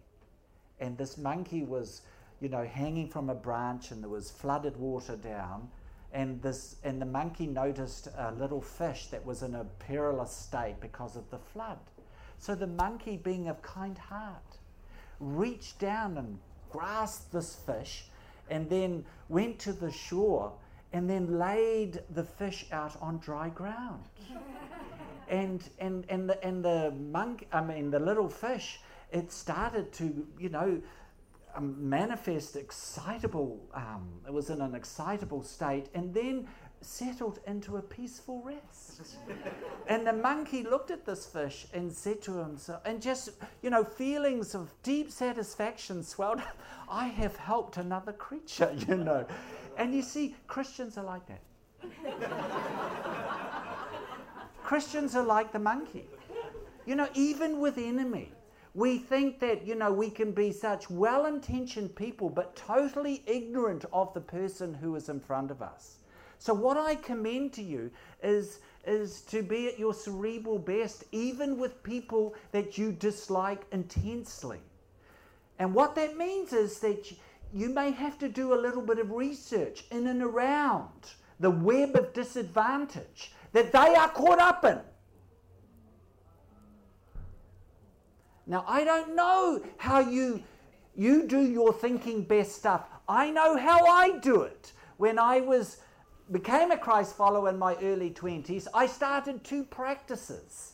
[0.80, 2.02] and this monkey was,
[2.42, 5.70] you know, hanging from a branch, and there was flooded water down,
[6.12, 10.76] and this and the monkey noticed a little fish that was in a perilous state
[10.80, 11.80] because of the flood.
[12.40, 14.58] So the monkey, being of kind heart,
[15.20, 16.40] reached down and
[16.72, 18.06] grasped this fish,
[18.50, 20.54] and then went to the shore
[20.92, 24.04] and then laid the fish out on dry ground.
[25.30, 28.80] and and and the and the monk, I mean the little fish,
[29.12, 30.82] it started to you know
[31.56, 33.60] um, manifest excitable.
[33.74, 36.48] Um, it was in an excitable state, and then
[36.82, 39.02] settled into a peaceful rest.
[39.88, 43.30] and the monkey looked at this fish and said to himself, and just
[43.62, 46.40] you know, feelings of deep satisfaction swelled.
[46.40, 46.58] up.
[46.90, 49.26] I have helped another creature, you know.
[49.78, 51.42] And you see, Christians are like that.
[54.70, 56.06] Christians are like the monkey.
[56.86, 58.32] You know, even with enemy,
[58.76, 63.86] we think that, you know, we can be such well intentioned people, but totally ignorant
[63.92, 65.96] of the person who is in front of us.
[66.38, 67.90] So, what I commend to you
[68.22, 74.60] is, is to be at your cerebral best, even with people that you dislike intensely.
[75.58, 77.12] And what that means is that
[77.52, 81.96] you may have to do a little bit of research in and around the web
[81.96, 84.80] of disadvantage that they are caught up in.
[88.46, 90.44] Now, I don't know how you,
[90.96, 92.86] you do your thinking best stuff.
[93.08, 94.74] I know how I do it.
[94.98, 95.78] When I was
[96.32, 100.74] became a Christ follower in my early 20s, I started two practices.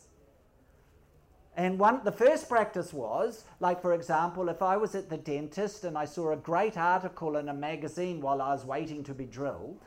[1.56, 5.84] And one, the first practice was, like for example, if I was at the dentist
[5.84, 9.24] and I saw a great article in a magazine while I was waiting to be
[9.24, 9.80] drilled,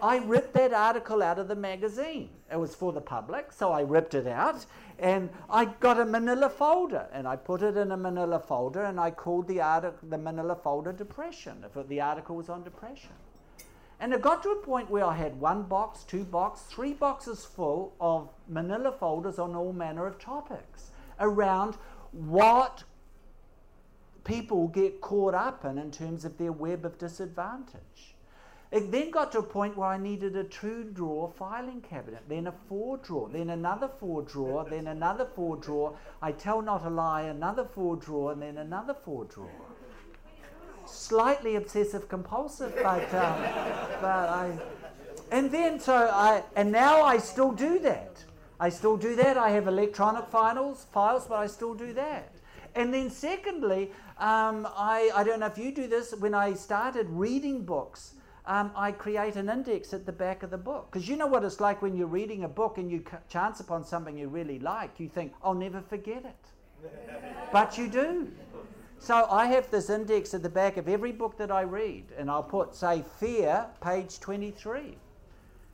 [0.00, 2.30] I ripped that article out of the magazine.
[2.52, 4.64] It was for the public, so I ripped it out
[4.98, 8.98] and I got a manila folder and I put it in a manila folder and
[8.98, 13.10] I called the, artic- the manila folder depression if the article was on depression.
[14.00, 17.44] And it got to a point where I had one box, two boxes, three boxes
[17.44, 21.76] full of manila folders on all manner of topics around
[22.12, 22.84] what
[24.22, 28.14] people get caught up in in terms of their web of disadvantage.
[28.70, 32.46] It then got to a point where I needed a two drawer filing cabinet, then
[32.48, 35.96] a four drawer, then another four drawer, then another four drawer.
[36.20, 39.50] I tell not a lie, another four drawer, and then another four drawer.
[40.84, 43.42] Slightly obsessive compulsive, but, um,
[44.02, 44.58] but I.
[45.30, 48.22] And then so I, and now I still do that.
[48.60, 49.38] I still do that.
[49.38, 52.34] I have electronic files, files, but I still do that.
[52.74, 56.14] And then secondly, um, I, I don't know if you do this.
[56.14, 58.14] When I started reading books,
[58.48, 60.88] um, I create an index at the back of the book.
[60.90, 63.84] Because you know what it's like when you're reading a book and you chance upon
[63.84, 66.90] something you really like, you think, I'll never forget it.
[67.52, 68.32] but you do.
[68.98, 72.30] So I have this index at the back of every book that I read, and
[72.30, 74.96] I'll put, say, Fear, page 23.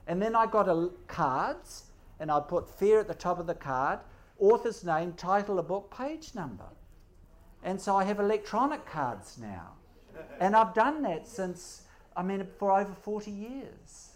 [0.09, 1.85] And then I got a, cards,
[2.19, 4.01] and I put Fear at the top of the card,
[4.39, 6.67] author's name, title of book, page number.
[7.63, 9.73] And so I have electronic cards now.
[10.41, 11.84] And I've done that since,
[12.17, 14.11] I mean, for over 40 years.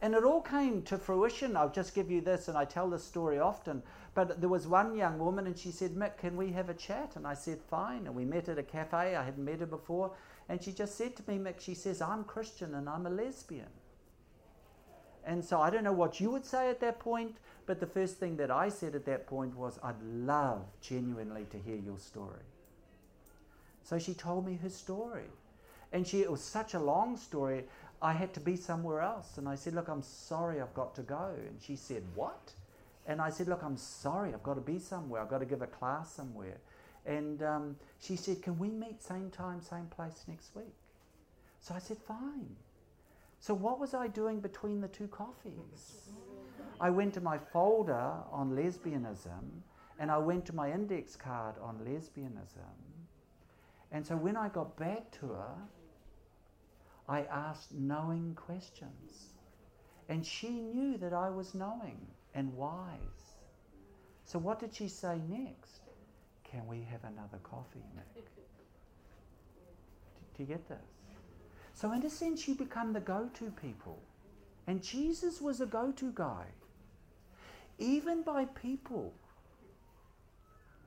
[0.00, 1.56] And it all came to fruition.
[1.56, 3.82] I'll just give you this, and I tell this story often.
[4.14, 7.12] But there was one young woman, and she said, Mick, can we have a chat?
[7.14, 8.06] And I said, fine.
[8.06, 9.14] And we met at a cafe.
[9.14, 10.10] I hadn't met her before.
[10.48, 13.70] And she just said to me, Mick, she says, I'm Christian and I'm a lesbian.
[15.24, 18.16] And so I don't know what you would say at that point, but the first
[18.16, 22.42] thing that I said at that point was, I'd love genuinely to hear your story.
[23.84, 25.30] So she told me her story.
[25.92, 27.64] And she, it was such a long story,
[28.00, 29.38] I had to be somewhere else.
[29.38, 31.30] And I said, Look, I'm sorry, I've got to go.
[31.36, 32.52] And she said, What?
[33.06, 35.22] And I said, Look, I'm sorry, I've got to be somewhere.
[35.22, 36.58] I've got to give a class somewhere.
[37.04, 40.74] And um, she said, Can we meet same time, same place next week?
[41.60, 42.56] So I said, Fine.
[43.38, 46.10] So what was I doing between the two coffees?
[46.80, 49.62] I went to my folder on lesbianism
[49.98, 52.74] and I went to my index card on lesbianism.
[53.90, 55.54] And so when I got back to her,
[57.08, 59.28] I asked knowing questions.
[60.08, 62.00] And she knew that I was knowing
[62.34, 63.36] and wise.
[64.24, 65.80] So what did she say next?
[66.44, 68.22] Can we have another coffee, Mick?
[70.36, 70.78] Do you get this?
[71.74, 73.98] So, in a sense, you become the go to people.
[74.66, 76.44] And Jesus was a go to guy.
[77.78, 79.12] Even by people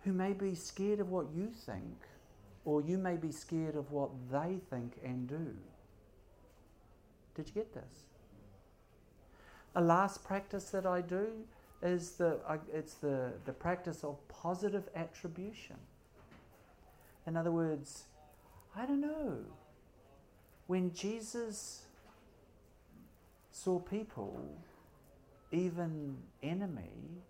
[0.04, 1.98] who may be scared of what you think,
[2.64, 5.56] or you may be scared of what they think and do.
[7.36, 8.06] Did you get this?
[9.76, 11.28] A last practice that I do
[11.82, 12.40] is the,
[12.74, 15.76] it's the, the practice of positive attribution.
[17.28, 18.06] In other words,
[18.76, 19.38] I don't know,
[20.68, 21.84] when Jesus
[23.52, 24.58] saw people,
[25.52, 27.22] even enemy,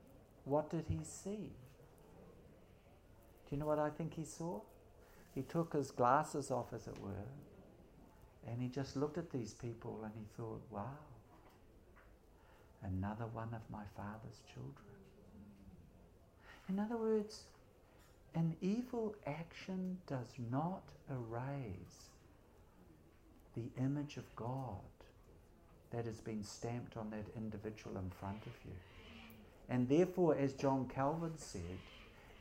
[0.45, 1.51] what did he see?
[3.47, 4.62] Do you know what I think he saw?
[5.34, 7.28] He took his glasses off, as it were,
[8.48, 10.86] and he just looked at these people and he thought, wow,
[12.84, 14.74] another one of my father's children.
[16.70, 17.43] In other words,
[18.36, 22.10] an evil action does not erase
[23.56, 24.80] the image of God
[25.91, 28.74] that has been stamped on that individual in front of you.
[29.70, 31.80] And therefore, as John Calvin said,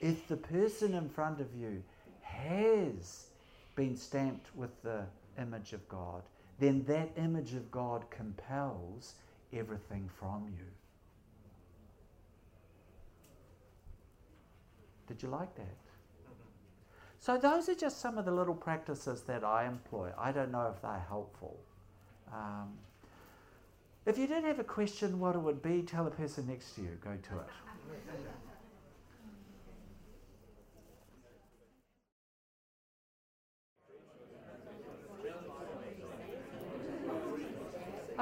[0.01, 1.83] if the person in front of you
[2.23, 3.27] has
[3.77, 5.05] been stamped with the
[5.41, 6.23] image of God,
[6.59, 9.15] then that image of God compels
[9.53, 10.65] everything from you.
[15.07, 15.77] Did you like that?
[17.21, 20.11] So, those are just some of the little practices that I employ.
[20.19, 21.59] I don't know if they're helpful.
[22.31, 22.73] Um,
[24.05, 26.83] if you did have a question, what it would be, tell the person next to
[26.83, 26.99] you.
[27.03, 27.47] Go to it.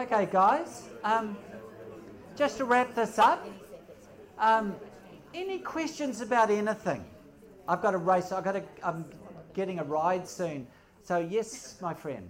[0.02, 0.88] Okay, guys.
[1.04, 1.36] Um,
[2.34, 3.46] just to wrap this up,
[4.36, 4.74] um,
[5.32, 7.04] any questions about anything?
[7.68, 8.32] I've got a race.
[8.32, 8.64] I've got to.
[8.82, 9.04] I'm
[9.54, 10.66] getting a ride soon.
[11.04, 12.28] So yes, my friend.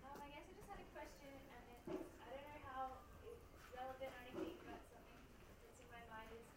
[0.00, 2.96] I guess I just had a question, and it, I don't know how
[3.28, 5.20] it's relevant or anything, but something
[5.60, 6.48] that's in my mind is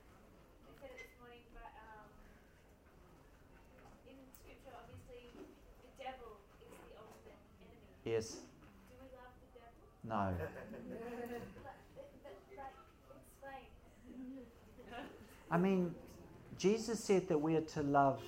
[0.63, 1.75] I said it this morning, but
[4.07, 5.27] in scripture, obviously,
[5.83, 8.15] the devil is the ultimate enemy.
[8.15, 8.39] Yes.
[8.87, 9.83] Do we love the devil?
[10.07, 10.33] No.
[15.49, 15.95] I mean,
[16.57, 18.21] Jesus said that we are to love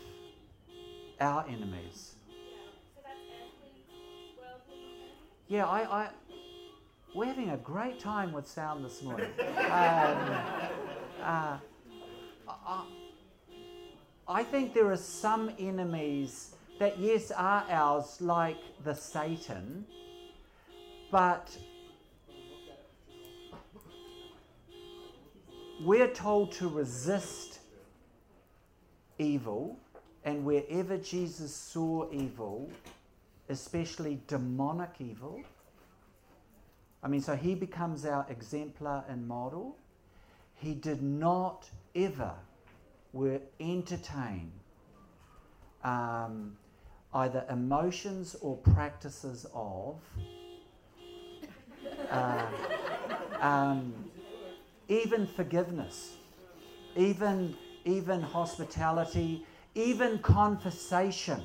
[1.19, 2.15] our enemies.
[2.95, 3.83] So that's earthly,
[4.37, 5.17] worldly enemies?
[5.47, 6.09] Yeah, I, I
[7.15, 9.31] we're having a great time with sound this morning.
[9.39, 9.57] um,
[11.23, 11.57] uh,
[12.47, 12.85] I,
[14.27, 19.85] I think there are some enemies that, yes, are ours, like the Satan,
[21.11, 21.57] but
[25.81, 27.59] we're told to resist
[29.17, 29.77] evil,
[30.23, 32.69] and wherever Jesus saw evil,
[33.49, 35.41] especially demonic evil,
[37.01, 39.77] I mean, so he becomes our exemplar and model.
[40.55, 42.33] He did not ever
[43.13, 44.51] were entertain
[45.83, 46.57] um,
[47.13, 49.95] either emotions or practices of
[52.09, 52.45] uh,
[53.41, 53.93] um,
[54.87, 56.15] even forgiveness,
[56.95, 57.55] even
[57.85, 61.41] even hospitality, even conversation.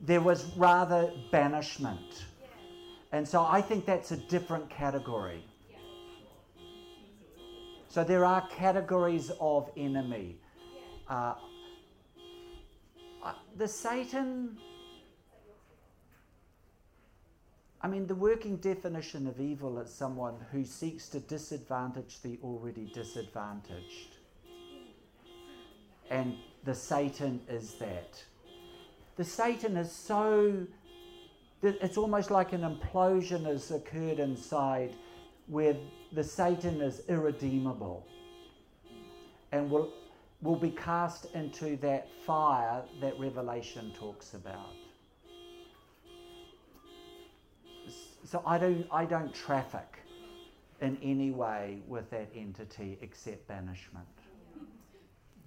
[0.00, 2.26] There was rather banishment.
[3.10, 5.42] And so I think that's a different category.
[7.88, 10.36] So there are categories of enemy.
[11.08, 11.34] Uh,
[13.22, 14.58] uh, the Satan,
[17.80, 22.90] I mean, the working definition of evil is someone who seeks to disadvantage the already
[22.92, 24.16] disadvantaged.
[26.10, 28.22] And the Satan is that.
[29.16, 30.66] The Satan is so
[31.62, 34.94] it's almost like an implosion has occurred inside
[35.48, 35.76] where
[36.12, 38.06] the Satan is irredeemable
[39.50, 39.92] and will,
[40.40, 44.74] will be cast into that fire that Revelation talks about.
[48.28, 50.00] So I don't, I don't traffic
[50.82, 54.06] in any way with that entity except banishment.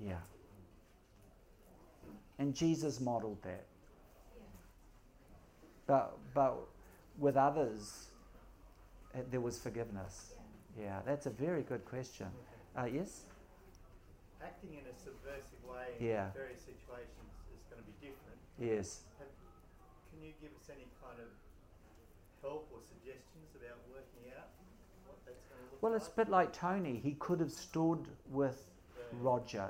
[0.03, 0.15] Yeah.
[2.39, 3.65] And Jesus modeled that.
[5.85, 6.57] But, but
[7.19, 8.07] with others,
[9.13, 10.33] uh, there was forgiveness.
[10.79, 12.29] Yeah, that's a very good question.
[12.75, 13.25] Uh, yes?
[14.43, 16.31] Acting in a subversive way in Yeah.
[16.33, 18.39] various situations is going to be different.
[18.57, 19.01] Yes.
[19.19, 19.27] Have,
[20.09, 21.29] can you give us any kind of
[22.41, 24.49] help or suggestions about working out
[25.05, 26.01] what that's going to look Well, like?
[26.01, 26.99] it's a bit like Tony.
[27.03, 28.67] He could have stood with
[29.13, 29.69] Roger.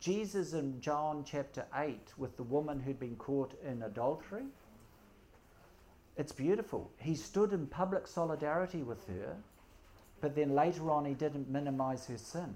[0.00, 4.44] Jesus in John chapter 8 with the woman who'd been caught in adultery.
[6.16, 6.90] It's beautiful.
[6.98, 9.36] He stood in public solidarity with her,
[10.20, 12.54] but then later on he didn't minimize her sin.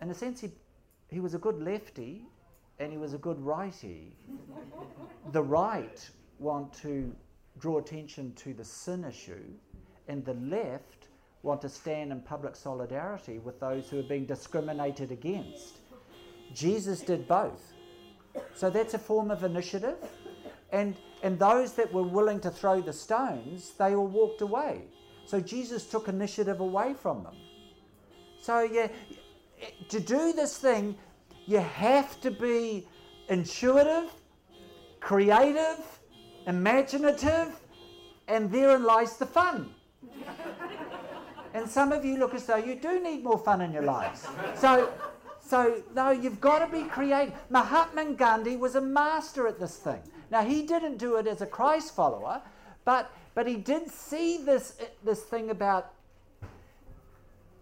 [0.00, 0.50] In a sense, he,
[1.08, 2.22] he was a good lefty
[2.80, 4.16] and he was a good righty.
[5.30, 7.14] the right want to
[7.58, 9.44] draw attention to the sin issue,
[10.08, 11.08] and the left
[11.42, 15.78] want to stand in public solidarity with those who are being discriminated against.
[16.54, 17.72] Jesus did both.
[18.54, 19.96] So that's a form of initiative.
[20.72, 24.82] And, and those that were willing to throw the stones, they all walked away.
[25.26, 27.36] So Jesus took initiative away from them.
[28.40, 28.88] So, yeah,
[29.88, 30.96] to do this thing,
[31.46, 32.86] you have to be
[33.28, 34.10] intuitive,
[35.00, 35.78] creative,
[36.46, 37.48] imaginative,
[38.28, 39.74] and therein lies the fun.
[41.54, 44.26] and some of you look as though you do need more fun in your lives.
[44.56, 44.92] So,
[45.40, 47.34] so no, you've got to be creative.
[47.50, 50.00] Mahatma Gandhi was a master at this thing.
[50.30, 52.42] Now he didn't do it as a Christ follower,
[52.84, 55.92] but but he did see this this thing about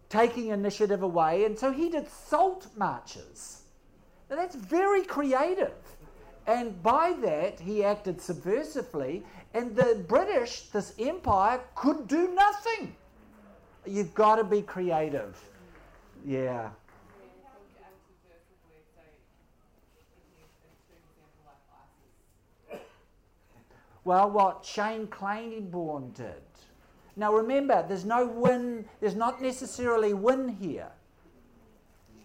[0.09, 3.63] taking initiative away, and so he did salt marches.
[4.31, 5.73] Now that's very creative.
[6.47, 9.23] And by that, he acted subversively,
[9.55, 12.97] and the British, this empire, could do nothing.
[13.87, 15.39] You've got to be creative.
[16.25, 16.71] Yeah.
[24.05, 26.43] Well, what Shane Claiborne did.
[27.15, 30.91] Now remember, there's no win, there's not necessarily win here.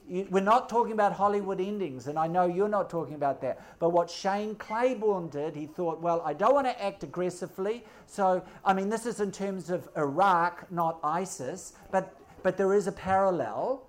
[0.10, 3.62] We're not talking about Hollywood endings, and I know you're not talking about that.
[3.78, 7.84] But what Shane Claiborne did, he thought, well, I don't want to act aggressively.
[8.06, 12.88] So, I mean, this is in terms of Iraq, not ISIS, but, but there is
[12.88, 13.84] a parallel.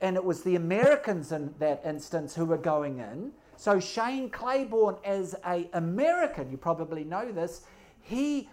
[0.00, 3.32] And it was the Americans in that instance who were going in.
[3.56, 7.62] So Shane Claiborne, as a American, you probably know this,
[8.00, 8.48] he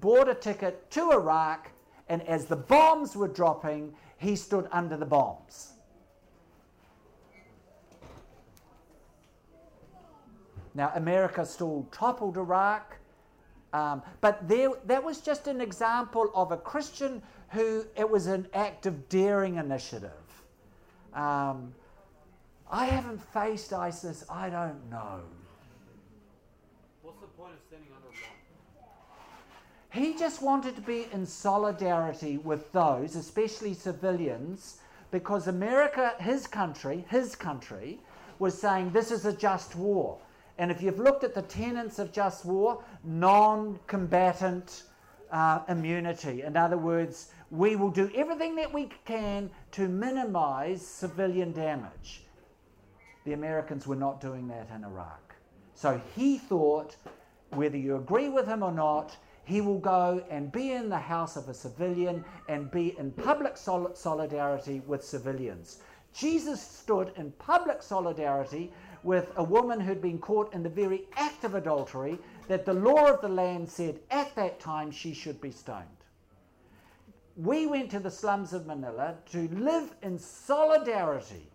[0.00, 1.70] bought a ticket to Iraq,
[2.08, 5.72] and as the bombs were dropping, he stood under the bombs.
[10.74, 12.96] Now, America still toppled Iraq,
[13.72, 18.46] um, but there, that was just an example of a Christian who it was an
[18.54, 20.10] act of daring initiative.
[21.14, 21.74] Um,
[22.70, 25.20] I haven't faced ISIS, I don't know.
[27.02, 30.02] What's the point of standing under a bomb?
[30.02, 34.78] He just wanted to be in solidarity with those, especially civilians,
[35.10, 38.00] because America, his country, his country,
[38.38, 40.18] was saying this is a just war.
[40.58, 44.84] And if you've looked at the tenets of just war, non combatant
[45.32, 46.42] uh, immunity.
[46.42, 52.24] In other words, we will do everything that we can to minimize civilian damage.
[53.24, 55.34] The Americans were not doing that in Iraq.
[55.74, 56.96] So he thought,
[57.50, 61.36] whether you agree with him or not, he will go and be in the house
[61.36, 65.78] of a civilian and be in public sol- solidarity with civilians.
[66.14, 68.72] Jesus stood in public solidarity
[69.02, 73.06] with a woman who'd been caught in the very act of adultery that the law
[73.06, 75.86] of the land said at that time she should be stoned.
[77.36, 81.48] We went to the slums of Manila to live in solidarity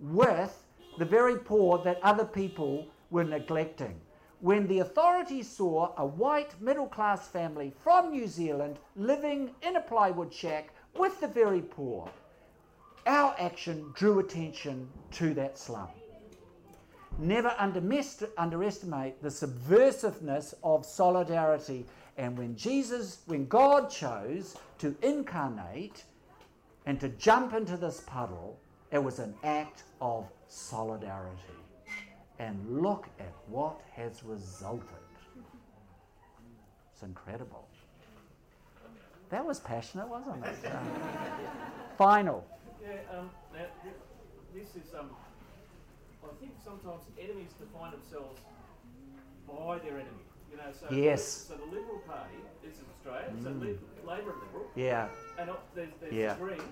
[0.00, 0.64] with
[0.98, 4.00] the very poor that other people were neglecting.
[4.40, 9.80] When the authorities saw a white middle class family from New Zealand living in a
[9.80, 12.08] plywood shack with the very poor,
[13.06, 15.88] our action drew attention to that slum.
[17.18, 21.84] Never underestimate the subversiveness of solidarity.
[22.16, 26.04] And when Jesus, when God chose to incarnate
[26.86, 28.60] and to jump into this puddle,
[28.92, 31.42] it was an act of solidarity.
[32.38, 34.88] And look at what has resulted.
[36.92, 37.66] It's incredible.
[39.30, 40.56] That was passionate, wasn't it?
[41.98, 42.46] Final.
[42.80, 43.66] Yeah, um, now,
[44.54, 45.10] this is, um,
[46.24, 48.40] I think sometimes enemies define themselves
[49.46, 50.26] by their enemy.
[50.50, 51.44] You know, so yes.
[51.44, 53.42] The, so the Liberal Party, is Australia, mm.
[53.42, 53.50] so
[54.08, 54.66] Labor and Liberal.
[54.74, 55.08] Yeah.
[55.38, 56.36] And there's, there's yeah.
[56.36, 56.62] Greens.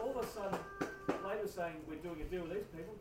[0.00, 0.58] All of a sudden,
[1.24, 2.94] Labor's saying we're doing a deal with these people,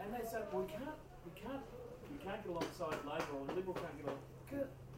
[0.00, 1.64] and they say well, we can't, we can't,
[2.10, 4.22] we can't get alongside Labor or Liberal can't get along.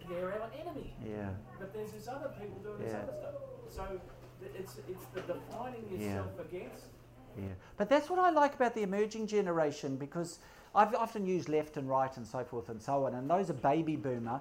[0.09, 0.93] They're our enemy.
[1.01, 1.31] Yeah.
[1.59, 2.87] But there's this other people doing yeah.
[2.87, 3.35] this other stuff.
[3.69, 4.01] So
[4.55, 6.45] it's it's the defining yourself yeah.
[6.45, 6.85] against.
[7.37, 7.49] Yeah.
[7.77, 10.39] But that's what I like about the emerging generation because
[10.75, 13.55] I've often used left and right and so forth and so on, and those are
[13.55, 14.41] baby boomer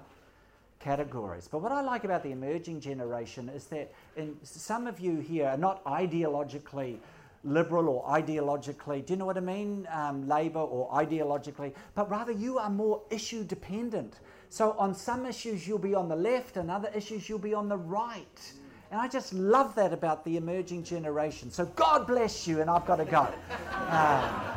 [0.80, 1.48] categories.
[1.50, 5.48] But what I like about the emerging generation is that in some of you here
[5.48, 6.98] are not ideologically
[7.44, 9.86] liberal or ideologically, do you know what I mean?
[9.92, 14.20] Um, Labour or ideologically, but rather you are more issue dependent.
[14.48, 17.68] So on some issues you'll be on the left, and other issues you'll be on
[17.68, 18.52] the right.
[18.94, 21.50] And I just love that about the emerging generation.
[21.50, 23.26] So God bless you, and I've got to go.
[23.72, 24.54] Uh,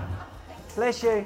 [0.75, 1.25] bless you.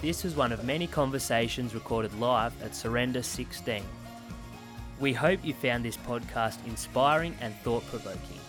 [0.00, 3.84] This was one of many conversations recorded live at Surrender 16.
[4.98, 8.40] We hope you found this podcast inspiring and thought provoking.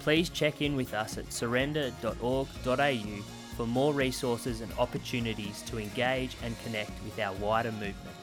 [0.00, 6.54] Please check in with us at surrender.org.au for more resources and opportunities to engage and
[6.62, 8.16] connect with our wider movement.